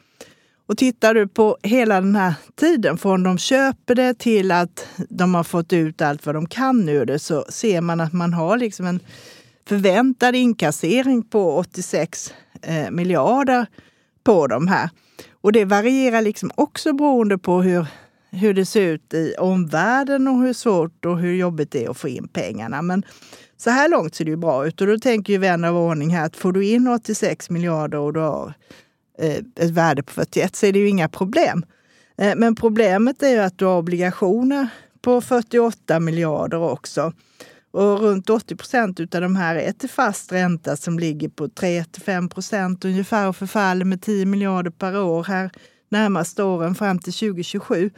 Och 0.67 0.79
tittar 0.79 1.15
du 1.15 1.29
på 1.29 1.59
hela 1.63 2.01
den 2.01 2.17
här 2.17 2.35
tiden, 2.55 2.99
från 2.99 3.23
de 3.23 3.39
köper 3.39 3.95
det 3.95 4.19
till 4.19 4.51
att 4.51 4.87
de 5.09 5.35
har 5.35 5.45
fått 5.45 5.73
ut 5.73 6.03
allt 6.03 6.27
vad 6.27 6.35
de 6.35 6.47
kan 6.47 6.89
ur 6.89 7.07
det, 7.07 7.19
så 7.19 7.45
ser 7.49 7.81
man 7.81 8.01
att 8.01 8.13
man 8.13 8.33
har 8.33 8.57
liksom 8.57 8.87
en 8.87 9.01
förväntad 9.69 10.37
inkassering 10.37 11.23
på 11.23 11.57
86 11.57 12.35
eh, 12.63 12.91
miljarder 12.91 13.67
på 14.25 14.47
de 14.47 14.69
här. 14.69 14.91
Och 15.33 15.53
det 15.53 15.65
varierar 15.65 16.23
liksom 16.23 16.51
också 16.55 16.93
beroende 16.93 17.39
på 17.39 17.63
hur, 17.63 17.87
hur 18.31 18.55
det 18.55 18.67
ser 18.67 18.81
ut 18.81 19.15
i 19.15 19.35
omvärlden 19.39 20.29
och 20.29 20.43
hur 20.43 20.53
svårt 20.53 21.05
och 21.05 21.19
hur 21.19 21.35
jobbigt 21.35 21.71
det 21.71 21.85
är 21.85 21.91
att 21.91 21.97
få 21.97 22.09
in 22.09 22.29
pengarna. 22.29 22.83
Men 22.83 23.03
så 23.57 23.71
här 23.71 23.89
långt 23.89 24.15
ser 24.15 24.25
det 24.25 24.31
ju 24.31 24.37
bra 24.37 24.67
ut 24.67 24.81
och 24.81 24.87
då 24.87 24.99
tänker 24.99 25.33
ju 25.33 25.39
vän 25.39 25.65
av 25.65 25.77
ordning 25.77 26.11
här 26.11 26.27
att 26.27 26.37
får 26.37 26.53
du 26.53 26.67
in 26.67 26.89
86 26.89 27.51
miljarder 27.51 27.99
och 27.99 28.13
du 28.13 28.21
har 28.21 28.55
eh, 29.19 29.37
ett 29.57 29.71
värde 29.71 30.03
på 30.03 30.13
41 30.13 30.57
så 30.57 30.67
är 30.67 30.73
det 30.73 30.79
ju 30.79 30.89
inga 30.89 31.09
problem. 31.09 31.65
Eh, 32.19 32.35
men 32.37 32.55
problemet 32.55 33.23
är 33.23 33.29
ju 33.29 33.39
att 33.39 33.59
du 33.59 33.65
har 33.65 33.79
obligationer 33.79 34.69
på 35.03 35.21
48 35.21 36.01
miljarder 36.01 36.59
också. 36.59 37.13
Och 37.75 38.01
runt 38.01 38.31
80 38.31 38.57
procent 38.57 39.01
av 39.01 39.21
de 39.21 39.37
här 39.37 39.57
är 39.57 39.73
till 39.73 39.89
fast 39.89 40.33
ränta 40.33 40.77
som 40.77 40.99
ligger 40.99 41.29
på 41.29 41.47
3-5 41.47 42.29
procent 42.29 42.85
ungefär 42.85 43.29
och 43.29 43.37
förfaller 43.37 43.85
med 43.85 44.03
10 44.03 44.27
miljarder 44.27 44.71
per 44.71 45.01
år 45.01 45.25
här 45.25 45.51
närmaste 45.91 46.43
åren 46.43 46.75
fram 46.75 46.99
till 46.99 47.13
2027. 47.13 47.91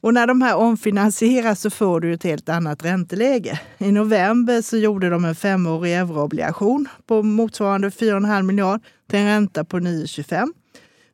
Och 0.00 0.14
när 0.14 0.26
de 0.26 0.42
här 0.42 0.56
omfinansieras 0.56 1.60
så 1.60 1.70
får 1.70 2.00
du 2.00 2.12
ett 2.12 2.22
helt 2.22 2.48
annat 2.48 2.84
ränteläge. 2.84 3.60
I 3.78 3.92
november 3.92 4.62
så 4.62 4.76
gjorde 4.76 5.10
de 5.10 5.24
en 5.24 5.34
femårig 5.34 5.94
euroobligation 5.94 6.88
på 7.06 7.22
motsvarande 7.22 7.88
4,5 7.88 8.42
miljard 8.42 8.80
till 9.10 9.18
en 9.18 9.26
ränta 9.26 9.64
på 9.64 9.78
9,25. 9.78 10.48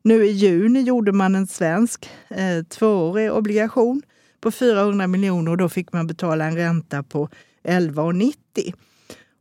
Nu 0.03 0.25
i 0.25 0.31
juni 0.31 0.81
gjorde 0.81 1.13
man 1.13 1.35
en 1.35 1.47
svensk 1.47 2.11
eh, 2.29 2.65
tvåårig 2.65 3.33
obligation 3.33 4.03
på 4.41 4.51
400 4.51 5.07
miljoner 5.07 5.51
och 5.51 5.57
då 5.57 5.69
fick 5.69 5.93
man 5.93 6.07
betala 6.07 6.45
en 6.45 6.57
ränta 6.57 7.03
på 7.03 7.29
11,90. 7.65 8.35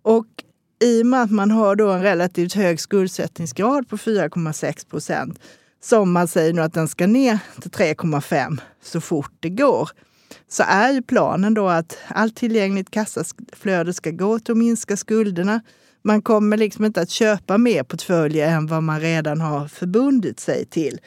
Och 0.01 0.25
i 0.83 1.01
och 1.01 1.05
med 1.05 1.21
att 1.21 1.31
man 1.31 1.51
har 1.51 1.75
då 1.75 1.89
en 1.89 2.01
relativt 2.01 2.53
hög 2.53 2.79
skuldsättningsgrad 2.79 3.89
på 3.89 3.97
4,6 3.97 4.89
procent 4.89 5.39
som 5.81 6.11
man 6.11 6.27
säger 6.27 6.53
nu 6.53 6.61
att 6.61 6.73
den 6.73 6.87
ska 6.87 7.07
ner 7.07 7.39
till 7.61 7.71
3,5 7.71 8.61
så 8.81 9.01
fort 9.01 9.31
det 9.39 9.49
går 9.49 9.89
så 10.47 10.63
är 10.67 10.91
ju 10.91 11.01
planen 11.01 11.53
då 11.53 11.67
att 11.67 11.97
allt 12.07 12.35
tillgängligt 12.35 12.91
kassaflöde 12.91 13.93
ska 13.93 14.11
gå 14.11 14.39
till 14.39 14.51
att 14.51 14.57
minska 14.57 14.97
skulderna. 14.97 15.61
Man 16.01 16.21
kommer 16.21 16.57
liksom 16.57 16.85
inte 16.85 17.01
att 17.01 17.09
köpa 17.09 17.57
mer 17.57 17.83
portföljer 17.83 18.47
än 18.47 18.67
vad 18.67 18.83
man 18.83 18.99
redan 18.99 19.41
har 19.41 19.67
förbundit 19.67 20.39
sig 20.39 20.65
till 20.65 20.99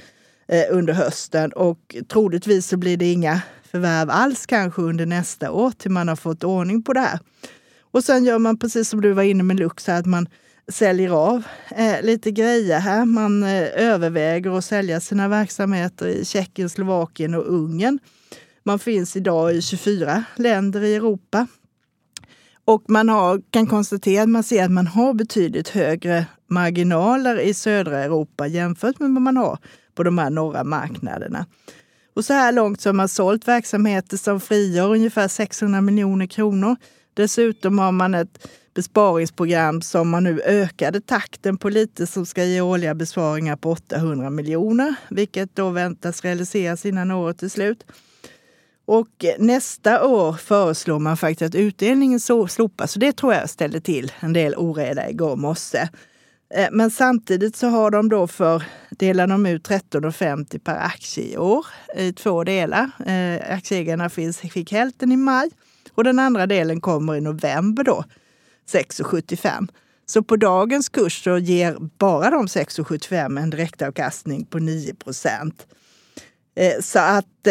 eh, 0.49 0.65
under 0.71 0.93
hösten 0.93 1.53
och 1.53 1.97
troligtvis 2.09 2.67
så 2.67 2.77
blir 2.77 2.97
det 2.97 3.13
inga 3.13 3.43
förvärv 3.73 4.11
alls 4.11 4.47
kanske 4.47 4.83
under 4.83 5.07
nästa 5.07 5.51
år 5.51 5.71
till 5.71 5.91
man 5.91 6.09
har 6.09 6.17
fått 6.17 6.45
ordning 6.45 6.83
på 6.83 6.93
det 6.93 7.01
här. 7.01 7.19
Och 7.81 8.05
sen 8.05 8.25
gör 8.25 8.39
man 8.39 8.59
precis 8.59 8.89
som 8.89 9.01
du 9.01 9.13
var 9.13 9.23
inne 9.23 9.43
med 9.43 9.61
Lux, 9.61 9.89
att 9.89 10.07
man 10.07 10.29
säljer 10.69 11.11
av 11.11 11.43
eh, 11.77 12.03
lite 12.03 12.31
grejer 12.31 12.79
här. 12.79 13.05
Man 13.05 13.43
eh, 13.43 13.69
överväger 13.75 14.59
att 14.59 14.65
sälja 14.65 15.01
sina 15.01 15.29
verksamheter 15.29 16.07
i 16.07 16.25
Tjeckien, 16.25 16.71
Slovakien 16.71 17.35
och 17.35 17.47
Ungern. 17.47 17.99
Man 18.65 18.79
finns 18.79 19.17
idag 19.17 19.55
i 19.55 19.63
24 19.63 20.25
länder 20.37 20.83
i 20.83 20.95
Europa. 20.95 21.47
Och 22.65 22.85
man 22.89 23.09
har, 23.09 23.43
kan 23.51 23.67
konstatera 23.67 24.23
att 24.23 24.29
man 24.29 24.43
ser 24.43 24.65
att 24.65 24.71
man 24.71 24.87
har 24.87 25.15
betydligt 25.15 25.69
högre 25.69 26.27
marginaler 26.49 27.41
i 27.41 27.55
södra 27.55 28.05
Europa 28.05 28.47
jämfört 28.47 28.99
med 28.99 29.11
vad 29.11 29.23
man 29.23 29.37
har 29.37 29.59
på 29.95 30.03
de 30.03 30.19
här 30.19 30.31
norra 30.31 30.65
marknaderna. 30.65 31.47
Och 32.15 32.25
så 32.25 32.33
här 32.33 32.53
långt 32.53 32.81
så 32.81 32.89
har 32.89 32.95
man 32.95 33.09
sålt 33.09 33.49
verksamheter 33.49 34.17
som 34.17 34.41
frigör 34.41 34.91
ungefär 34.91 35.29
600 35.29 35.81
miljoner 35.81 36.27
kronor. 36.27 36.77
Dessutom 37.15 37.79
har 37.79 37.93
man 37.93 38.15
ett 38.15 38.49
besparingsprogram 38.75 39.83
som 39.83 40.09
man 40.09 40.25
nu 40.25 40.41
ökade 40.41 41.01
takten 41.01 41.59
på 41.59 41.69
lite 41.69 42.07
som 42.07 42.27
ska 42.27 42.45
ge 42.45 42.61
årliga 42.61 42.95
besparingar 42.95 43.57
på 43.57 43.71
800 43.71 44.31
miljoner, 44.31 44.95
vilket 45.11 45.57
då 45.57 45.71
väntas 45.71 46.25
realiseras 46.25 46.87
innan 46.87 47.11
året 47.11 47.43
är 47.43 47.49
slut. 47.49 47.85
Och 48.85 49.25
nästa 49.39 50.07
år 50.07 50.33
föreslår 50.33 50.99
man 50.99 51.17
faktiskt 51.17 51.49
att 51.49 51.55
utdelningen 51.55 52.21
slopas. 52.21 52.93
Så 52.93 52.99
det 52.99 53.13
tror 53.13 53.35
jag 53.35 53.51
ställde 53.51 53.81
till 53.81 54.13
en 54.21 54.33
del 54.33 54.55
oreda 54.55 55.11
igår 55.11 55.37
morse. 55.37 55.89
Eh, 56.55 56.69
men 56.73 56.91
samtidigt 56.91 57.57
så 57.57 57.69
har 57.69 57.91
de 57.91 58.09
då 58.09 58.27
för, 58.27 58.63
delar 58.91 59.27
de 59.27 59.47
ut 59.47 59.69
13,50 59.69 60.59
per 60.59 60.77
aktie 60.77 61.25
i 61.25 61.37
år 61.37 61.67
i 61.97 62.13
två 62.13 62.45
delar. 62.45 62.91
Eh, 63.07 63.55
aktieägarna 63.55 64.09
finns, 64.09 64.39
fick 64.39 64.73
hälften 64.73 65.13
i 65.13 65.17
maj 65.17 65.51
och 65.95 66.05
den 66.05 66.19
andra 66.19 66.47
delen 66.47 66.81
kommer 66.81 67.15
i 67.17 67.21
november 67.21 67.85
då, 67.85 68.05
6,75. 68.73 69.69
Så 70.07 70.23
på 70.23 70.37
dagens 70.37 70.89
kurs 70.89 71.25
så 71.25 71.39
ger 71.39 71.77
bara 71.99 72.31
de 72.31 72.47
6,75 72.47 73.41
en 73.41 73.51
direktavkastning 73.51 74.45
på 74.45 74.59
9 74.59 74.95
procent. 74.95 75.67
Eh, 76.57 76.81
så 76.81 76.99
att 76.99 77.47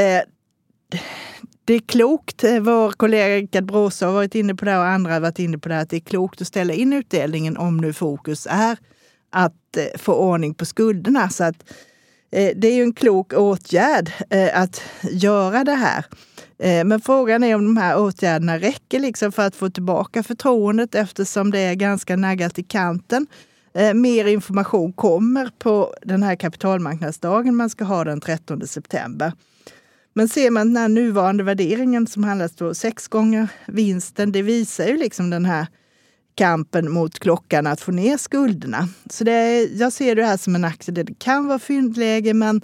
det 1.65 1.73
är 1.73 1.79
klokt, 1.79 2.43
eh, 2.43 2.59
vår 2.59 2.91
kollega 2.91 3.35
Rickard 3.35 3.65
Bråse 3.65 4.05
har 4.05 4.13
varit 4.13 4.35
inne 4.35 4.55
på 4.55 4.65
det 4.65 4.77
och 4.77 4.85
andra 4.85 5.13
har 5.13 5.19
varit 5.19 5.39
inne 5.39 5.57
på 5.57 5.69
det, 5.69 5.79
att 5.79 5.89
det 5.89 5.95
är 5.95 5.99
klokt 5.99 6.41
att 6.41 6.47
ställa 6.47 6.73
in 6.73 6.93
utdelningen 6.93 7.57
om 7.57 7.77
nu 7.77 7.93
fokus 7.93 8.47
är 8.49 8.77
att 9.29 9.77
eh, 9.77 9.99
få 9.99 10.13
ordning 10.13 10.53
på 10.53 10.65
skulderna. 10.65 11.29
Så 11.29 11.43
att, 11.43 11.55
eh, 12.31 12.51
det 12.55 12.67
är 12.67 12.75
ju 12.75 12.83
en 12.83 12.93
klok 12.93 13.33
åtgärd 13.33 14.11
att 14.53 14.81
göra 15.11 15.63
det 15.63 15.75
här. 15.75 16.05
Men 16.83 17.01
frågan 17.01 17.43
är 17.43 17.55
om 17.55 17.65
de 17.65 17.77
här 17.77 17.99
åtgärderna 17.99 18.59
räcker 18.59 18.99
liksom 18.99 19.31
för 19.31 19.47
att 19.47 19.55
få 19.55 19.69
tillbaka 19.69 20.23
förtroendet 20.23 20.95
eftersom 20.95 21.51
det 21.51 21.59
är 21.59 21.75
ganska 21.75 22.15
naggat 22.15 22.59
i 22.59 22.63
kanten. 22.63 23.27
Mer 23.95 24.25
information 24.25 24.93
kommer 24.93 25.49
på 25.59 25.95
den 26.01 26.23
här 26.23 26.35
kapitalmarknadsdagen 26.35 27.55
man 27.55 27.69
ska 27.69 27.83
ha 27.83 28.03
den 28.03 28.21
13 28.21 28.67
september. 28.67 29.33
Men 30.13 30.29
ser 30.29 30.51
man 30.51 30.67
den 30.67 30.77
här 30.77 30.89
nuvarande 30.89 31.43
värderingen 31.43 32.07
som 32.07 32.23
handlas 32.23 32.55
på 32.55 32.73
sex 32.73 33.07
gånger 33.07 33.47
vinsten, 33.67 34.31
det 34.31 34.41
visar 34.41 34.85
ju 34.85 34.97
liksom 34.97 35.29
den 35.29 35.45
här 35.45 35.67
kampen 36.35 36.91
mot 36.91 37.19
klockan 37.19 37.67
att 37.67 37.81
få 37.81 37.91
ner 37.91 38.17
skulderna. 38.17 38.87
Så 39.09 39.23
det 39.23 39.31
är, 39.31 39.79
jag 39.79 39.93
ser 39.93 40.15
det 40.15 40.25
här 40.25 40.37
som 40.37 40.55
en 40.55 40.65
aktie 40.65 40.93
där 40.93 41.03
det 41.03 41.19
kan 41.19 41.47
vara 41.47 41.59
fyndläge, 41.59 42.33
men 42.33 42.61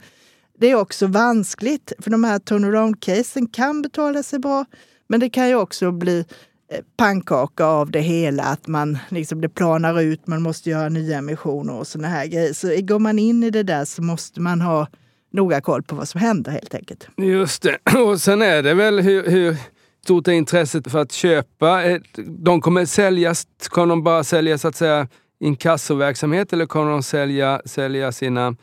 det 0.59 0.71
är 0.71 0.75
också 0.75 1.07
vanskligt. 1.07 1.93
För 1.99 2.11
de 2.11 2.23
här 2.23 2.39
turnaround-casen 2.39 3.47
kan 3.47 3.81
betala 3.81 4.23
sig 4.23 4.39
bra, 4.39 4.65
men 5.07 5.19
det 5.19 5.29
kan 5.29 5.49
ju 5.49 5.55
också 5.55 5.91
bli 5.91 6.25
eh, 6.71 6.79
pannkaka 6.97 7.65
av 7.65 7.91
det 7.91 8.01
hela, 8.01 8.43
att 8.43 8.67
man 8.67 8.97
liksom 9.09 9.41
det 9.41 9.49
planar 9.49 10.01
ut, 10.01 10.27
man 10.27 10.41
måste 10.41 10.69
göra 10.69 10.89
nya 10.89 11.17
emissioner 11.17 11.73
och 11.73 11.87
såna 11.87 12.07
här 12.07 12.25
grejer. 12.25 12.53
Så 12.53 12.67
går 12.81 12.99
man 12.99 13.19
in 13.19 13.43
i 13.43 13.49
det 13.49 13.63
där 13.63 13.85
så 13.85 14.01
måste 14.01 14.41
man 14.41 14.61
ha 14.61 14.87
noga 15.33 15.61
koll 15.61 15.83
på 15.83 15.95
vad 15.95 16.07
som 16.07 16.21
händer 16.21 16.51
helt 16.51 16.75
enkelt. 16.75 17.07
Just 17.17 17.63
det. 17.63 17.99
Och 17.99 18.21
sen 18.21 18.41
är 18.41 18.63
det 18.63 18.73
väl 18.73 18.99
hur, 18.99 19.29
hur 19.29 19.55
stort 20.03 20.27
är 20.27 20.31
intresset 20.31 20.91
för 20.91 20.99
att 20.99 21.11
köpa? 21.11 21.99
De 22.27 22.61
kommer 22.61 22.85
säljas, 22.85 23.47
kommer 23.69 23.87
de 23.87 24.03
bara 24.03 24.23
sälja 24.23 24.57
så 24.57 24.67
att 24.67 24.75
säga 24.75 25.07
inkassoverksamhet 25.39 26.53
eller 26.53 26.65
kommer 26.65 26.91
de 26.91 27.03
sälja, 27.03 27.61
sälja 27.65 28.11
sina 28.11 28.55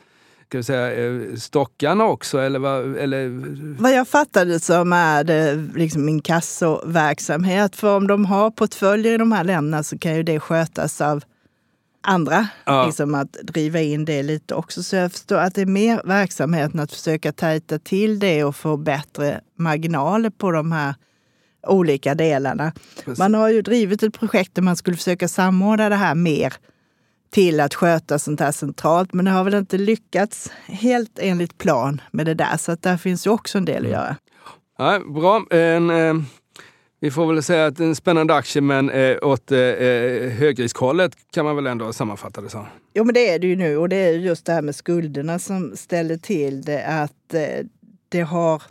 ska 0.47 0.57
vi 0.57 0.63
säga, 0.63 1.05
eh, 1.05 1.35
stockarna 1.35 2.05
också? 2.05 2.39
Eller 2.39 2.59
vad, 2.59 2.97
eller... 2.97 3.29
vad 3.81 3.93
jag 3.93 4.07
fattade 4.07 4.59
som 4.59 4.93
är 4.93 5.23
det 5.23 5.55
liksom 5.75 6.09
inkassoverksamhet. 6.09 7.75
För 7.75 7.95
om 7.95 8.07
de 8.07 8.25
har 8.25 8.51
portföljer 8.51 9.13
i 9.13 9.17
de 9.17 9.31
här 9.31 9.43
länderna 9.43 9.83
så 9.83 9.97
kan 9.97 10.15
ju 10.15 10.23
det 10.23 10.39
skötas 10.39 11.01
av 11.01 11.23
andra. 12.05 12.47
Ja. 12.65 12.85
Liksom 12.85 13.15
att 13.15 13.33
driva 13.33 13.81
in 13.81 14.05
det 14.05 14.23
lite 14.23 14.55
också. 14.55 14.83
Så 14.83 14.95
jag 14.95 15.11
förstår 15.11 15.37
att 15.37 15.55
det 15.55 15.61
är 15.61 15.65
mer 15.65 16.01
verksamheten 16.05 16.79
att 16.79 16.91
försöka 16.91 17.31
tajta 17.31 17.79
till 17.79 18.19
det 18.19 18.43
och 18.43 18.55
få 18.55 18.77
bättre 18.77 19.41
marginaler 19.57 20.29
på 20.29 20.51
de 20.51 20.71
här 20.71 20.95
olika 21.67 22.15
delarna. 22.15 22.71
Precis. 23.05 23.19
Man 23.19 23.33
har 23.33 23.49
ju 23.49 23.61
drivit 23.61 24.03
ett 24.03 24.19
projekt 24.19 24.55
där 24.55 24.61
man 24.61 24.75
skulle 24.75 24.97
försöka 24.97 25.27
samordna 25.27 25.89
det 25.89 25.95
här 25.95 26.15
mer 26.15 26.53
till 27.31 27.59
att 27.59 27.73
sköta 27.73 28.19
sånt 28.19 28.39
här 28.39 28.51
centralt. 28.51 29.13
Men 29.13 29.25
det 29.25 29.31
har 29.31 29.43
väl 29.43 29.53
inte 29.53 29.77
lyckats 29.77 30.51
helt 30.65 31.19
enligt 31.19 31.57
plan 31.57 32.01
med 32.11 32.25
det 32.25 32.33
där. 32.33 32.57
Så 32.57 32.71
att 32.71 32.81
där 32.81 32.97
finns 32.97 33.27
ju 33.27 33.31
också 33.31 33.57
en 33.57 33.65
del 33.65 33.85
att 33.85 33.91
göra. 33.91 34.15
Ja, 34.77 34.99
bra. 34.99 35.45
En, 35.49 35.89
eh, 35.89 36.15
vi 36.99 37.11
får 37.11 37.33
väl 37.33 37.43
säga 37.43 37.65
att 37.65 37.79
en 37.79 37.95
spännande 37.95 38.33
aktie, 38.33 38.61
men 38.61 38.89
eh, 38.89 39.17
åt 39.21 39.51
eh, 39.51 39.59
eh, 39.59 40.29
högriskhållet 40.29 41.11
kan 41.31 41.45
man 41.45 41.55
väl 41.55 41.67
ändå 41.67 41.93
sammanfatta 41.93 42.41
det 42.41 42.49
som. 42.49 42.65
Jo, 42.93 43.03
men 43.03 43.13
det 43.13 43.29
är 43.29 43.39
det 43.39 43.47
ju 43.47 43.55
nu. 43.55 43.77
Och 43.77 43.89
det 43.89 43.95
är 43.95 44.11
just 44.11 44.45
det 44.45 44.53
här 44.53 44.61
med 44.61 44.75
skulderna 44.75 45.39
som 45.39 45.75
ställer 45.75 46.17
till 46.17 46.61
det. 46.61 46.85
Att 46.85 47.33
eh, 47.33 47.65
det 48.09 48.21
har 48.21 48.63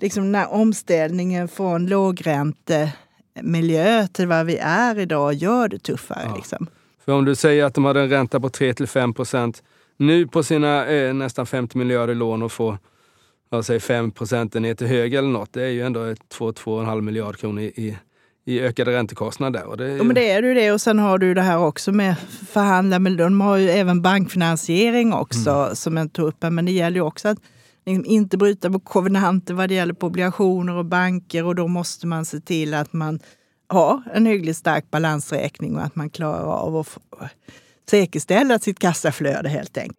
liksom 0.00 0.24
den 0.24 0.34
här 0.34 0.52
omställningen 0.52 1.48
från 1.48 1.86
lågräntemiljö 1.86 4.06
till 4.12 4.26
vad 4.26 4.46
vi 4.46 4.56
är 4.56 4.98
idag 4.98 5.34
gör 5.34 5.68
det 5.68 5.78
tuffare. 5.78 6.22
Ja. 6.24 6.36
Liksom. 6.36 6.66
För 7.04 7.12
om 7.12 7.24
du 7.24 7.34
säger 7.34 7.64
att 7.64 7.74
de 7.74 7.84
hade 7.84 8.00
en 8.00 8.08
ränta 8.08 8.40
på 8.40 8.48
3-5 8.48 9.14
procent 9.14 9.62
nu 9.96 10.26
på 10.26 10.42
sina 10.42 10.86
eh, 10.86 11.14
nästan 11.14 11.46
50 11.46 11.78
miljarder 11.78 12.14
lån 12.14 12.42
och 12.42 12.52
få 12.52 12.78
jag 13.54 13.64
säger 13.64 13.80
5% 13.80 14.60
ner 14.60 14.74
till 14.74 14.86
höger 14.86 15.18
eller 15.18 15.28
något, 15.28 15.52
det 15.52 15.62
är 15.62 15.68
ju 15.68 15.82
ändå 15.82 16.00
2-2,5 16.00 17.00
miljarder 17.00 17.38
kronor 17.38 17.62
i, 17.62 17.96
i, 18.44 18.60
ökade 18.60 18.92
räntekostnader. 18.92 19.64
Och 19.64 19.76
det 19.76 19.84
är 19.84 19.88
ju, 19.88 19.96
Ja, 19.96 20.04
men 20.04 20.14
det 20.14 20.30
är 20.30 20.42
ju 20.42 20.54
det. 20.54 20.72
Och 20.72 20.80
sen 20.80 20.98
har 20.98 21.18
du 21.18 21.34
det 21.34 21.42
här 21.42 21.58
också 21.58 21.92
med 21.92 22.14
förhandla 22.48 22.98
med 22.98 23.16
De 23.16 23.40
har 23.40 23.56
ju 23.56 23.70
även 23.70 24.02
bankfinansiering 24.02 25.12
också 25.12 25.50
Mm. 25.50 25.74
som 25.76 25.96
jag 25.96 26.12
tog 26.12 26.28
upp 26.28 26.42
här. 26.42 26.50
Men 26.50 26.64
det 26.64 26.72
gäller 26.72 26.96
ju 26.96 27.02
också 27.02 27.28
att 27.28 27.38
liksom 27.86 28.04
inte 28.06 28.36
bryta 28.36 28.70
på 28.70 28.78
kovenanter 28.80 29.54
vad 29.54 29.68
det 29.68 29.74
gäller 29.74 29.94
på 29.94 30.06
obligationer 30.06 30.76
och 30.76 30.84
banker. 30.84 31.44
Och 31.44 31.54
då 31.54 31.68
måste 31.68 32.06
man 32.06 32.24
se 32.24 32.40
till 32.40 32.74
att 32.74 32.92
man 32.92 33.20
har 33.68 34.02
en 34.14 34.26
hyggligt 34.26 34.58
stark 34.58 34.90
balansräkning 34.90 35.76
och 35.76 35.82
att 35.82 35.96
man 35.96 36.10
klarar 36.10 36.44
av 36.44 36.76
att 36.76 36.98
säkerställa 37.90 38.58
sitt 38.58 38.78
kassaflöde 38.78 39.48
helt 39.48 39.78
enkelt. 39.78 39.98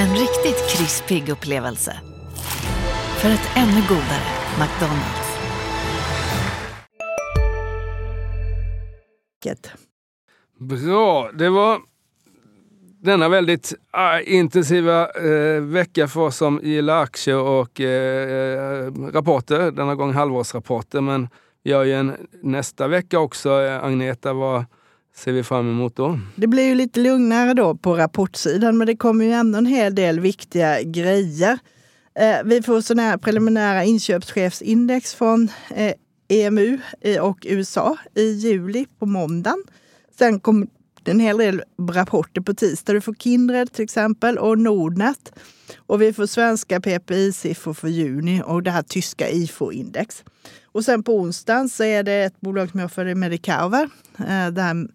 En 0.00 0.10
riktigt 0.10 0.68
krispig 0.76 1.28
upplevelse. 1.28 2.00
För 3.22 3.28
ett 3.28 3.50
ännu 3.56 3.80
godare 3.88 4.26
McDonalds. 4.60 5.30
Bra, 10.58 11.30
det 11.32 11.50
var 11.50 11.80
denna 13.02 13.28
väldigt 13.28 13.74
äh, 13.94 14.34
intensiva 14.34 15.08
eh, 15.10 15.60
vecka 15.60 16.08
för 16.08 16.20
oss 16.20 16.36
som 16.36 16.60
gillar 16.62 17.02
aktier 17.02 17.38
och 17.38 17.80
eh, 17.80 18.92
rapporter. 19.12 19.70
Denna 19.70 19.94
gång 19.94 20.12
halvårsrapporter, 20.12 21.00
men 21.00 21.28
vi 21.62 21.72
har 21.72 21.84
ju 21.84 21.92
en 21.92 22.16
nästa 22.42 22.88
vecka 22.88 23.18
också. 23.18 23.50
Agneta, 23.82 24.32
vad 24.32 24.64
ser 25.16 25.32
vi 25.32 25.42
fram 25.42 25.70
emot 25.70 25.96
då? 25.96 26.20
Det 26.36 26.46
blir 26.46 26.62
ju 26.62 26.74
lite 26.74 27.00
lugnare 27.00 27.54
då 27.54 27.74
på 27.74 27.96
rapportsidan, 27.96 28.78
men 28.78 28.86
det 28.86 28.96
kommer 28.96 29.24
ju 29.24 29.32
ändå 29.32 29.58
en 29.58 29.66
hel 29.66 29.94
del 29.94 30.20
viktiga 30.20 30.82
grejer. 30.82 31.58
Eh, 32.14 32.36
vi 32.44 32.62
får 32.62 32.80
sådana 32.80 33.02
här 33.02 33.16
preliminära 33.16 33.84
inköpschefsindex 33.84 35.14
från 35.14 35.48
eh, 35.74 35.94
EMU 36.28 36.78
eh, 37.00 37.22
och 37.22 37.46
USA 37.48 37.96
i 38.14 38.32
juli 38.32 38.86
på 38.98 39.06
måndagen. 39.06 39.62
Sen 40.18 40.40
kommer 40.40 40.66
det 41.02 41.10
en 41.10 41.20
hel 41.20 41.38
del 41.38 41.62
rapporter 41.90 42.40
på 42.40 42.54
tisdag. 42.54 42.92
Du 42.92 43.00
får 43.00 43.14
Kindred 43.14 43.72
till 43.72 43.84
exempel 43.84 44.38
och 44.38 44.58
Nordnet. 44.58 45.32
Och 45.78 46.02
vi 46.02 46.12
får 46.12 46.26
svenska 46.26 46.80
PPI-siffror 46.80 47.74
för 47.74 47.88
juni 47.88 48.42
och 48.46 48.62
det 48.62 48.70
här 48.70 48.82
tyska 48.82 49.28
IFO-index. 49.30 50.24
Och 50.64 50.84
sen 50.84 51.02
på 51.02 51.16
onsdagen 51.16 51.68
så 51.68 51.84
är 51.84 52.02
det 52.02 52.24
ett 52.24 52.40
bolag 52.40 52.70
som 52.70 52.80
jag 52.80 52.92
följer, 52.92 53.14
Medicover. 53.14 53.88
Eh, 54.18 54.46
det 54.50 54.62
här 54.62 54.88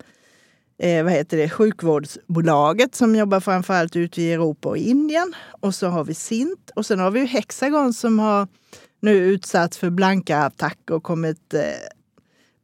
eh, 0.77 1.03
vad 1.03 1.13
heter 1.13 1.37
det, 1.37 1.49
sjukvårdsbolaget 1.49 2.95
som 2.95 3.15
jobbar 3.15 3.39
framförallt 3.39 3.95
ute 3.95 4.21
i 4.21 4.33
Europa 4.33 4.69
och 4.69 4.77
Indien. 4.77 5.33
Och 5.61 5.75
så 5.75 5.87
har 5.87 6.03
vi 6.03 6.13
Sint 6.13 6.71
och 6.75 6.85
sen 6.85 6.99
har 6.99 7.11
vi 7.11 7.25
Hexagon 7.25 7.93
som 7.93 8.19
har 8.19 8.47
nu 9.01 9.11
utsatts 9.11 9.77
för 9.77 9.89
blanka 9.89 10.37
attacker 10.37 10.95
och 10.95 11.03
kommit 11.03 11.53
eh, 11.53 11.61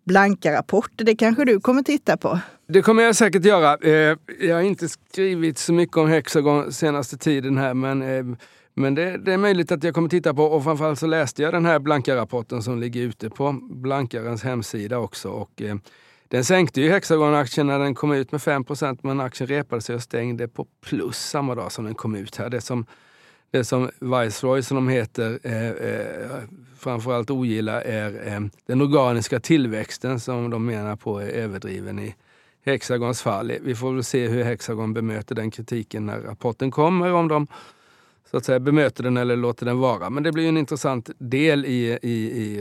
blanka 0.05 0.53
rapporter. 0.53 1.05
Det 1.05 1.15
kanske 1.15 1.45
du 1.45 1.59
kommer 1.59 1.83
titta 1.83 2.17
på? 2.17 2.39
Det 2.73 2.81
kommer 2.81 3.03
jag 3.03 3.15
säkert 3.15 3.45
göra. 3.45 3.77
Eh, 3.77 4.17
jag 4.39 4.55
har 4.55 4.61
inte 4.61 4.89
skrivit 4.89 5.57
så 5.57 5.73
mycket 5.73 5.97
om 5.97 6.07
Hexagon 6.07 6.71
senaste 6.71 7.17
tiden 7.17 7.57
här, 7.57 7.73
men, 7.73 8.01
eh, 8.01 8.25
men 8.73 8.95
det, 8.95 9.17
det 9.17 9.33
är 9.33 9.37
möjligt 9.37 9.71
att 9.71 9.83
jag 9.83 9.93
kommer 9.93 10.09
titta 10.09 10.33
på. 10.33 10.43
Och 10.43 10.63
framförallt 10.63 10.99
så 10.99 11.07
läste 11.07 11.41
jag 11.41 11.53
den 11.53 11.65
här 11.65 11.79
Blanka-rapporten 11.79 12.63
som 12.63 12.79
ligger 12.79 13.01
ute 13.01 13.29
på 13.29 13.59
Blankarens 13.61 14.43
hemsida 14.43 14.97
också. 14.97 15.29
Och, 15.29 15.61
eh, 15.61 15.75
den 16.27 16.45
sänkte 16.45 16.81
ju 16.81 16.89
Hexagon-aktien 16.89 17.67
när 17.67 17.79
den 17.79 17.95
kom 17.95 18.11
ut 18.11 18.31
med 18.31 18.41
5 18.41 18.65
men 19.01 19.19
aktien 19.19 19.47
repade 19.47 19.81
sig 19.81 19.95
och 19.95 20.03
stängde 20.03 20.47
på 20.47 20.67
plus 20.85 21.17
samma 21.17 21.55
dag 21.55 21.71
som 21.71 21.85
den 21.85 21.95
kom 21.95 22.15
ut 22.15 22.35
här. 22.35 22.49
Det 22.49 22.61
som, 22.61 22.85
det 23.51 23.63
som 23.63 23.89
Viceroy, 23.99 24.61
som 24.61 24.75
de 24.75 24.87
heter, 24.87 25.39
eh, 25.43 25.69
eh, 25.69 26.41
framförallt 26.77 27.29
ogillar 27.29 27.81
är 27.81 28.27
eh, 28.27 28.41
den 28.65 28.81
organiska 28.81 29.39
tillväxten 29.39 30.19
som 30.19 30.49
de 30.49 30.65
menar 30.65 30.95
på 30.95 31.19
är 31.19 31.27
överdriven 31.27 31.99
i 31.99 32.15
Hexagons 32.65 33.21
fall. 33.21 33.51
Vi 33.61 33.75
får 33.75 33.93
väl 33.93 34.03
se 34.03 34.27
hur 34.27 34.43
Hexagon 34.43 34.93
bemöter 34.93 35.35
den 35.35 35.51
kritiken 35.51 36.05
när 36.05 36.19
rapporten 36.19 36.71
kommer, 36.71 37.13
om 37.13 37.27
de 37.27 37.47
så 38.31 38.37
att 38.37 38.45
säga 38.45 38.59
bemöter 38.59 39.03
den 39.03 39.17
eller 39.17 39.35
låter 39.35 39.65
den 39.65 39.79
vara. 39.79 40.09
Men 40.09 40.23
det 40.23 40.31
blir 40.31 40.43
ju 40.43 40.49
en 40.49 40.57
intressant 40.57 41.09
del 41.17 41.65
i, 41.65 41.99
i, 42.01 42.31
i 42.31 42.49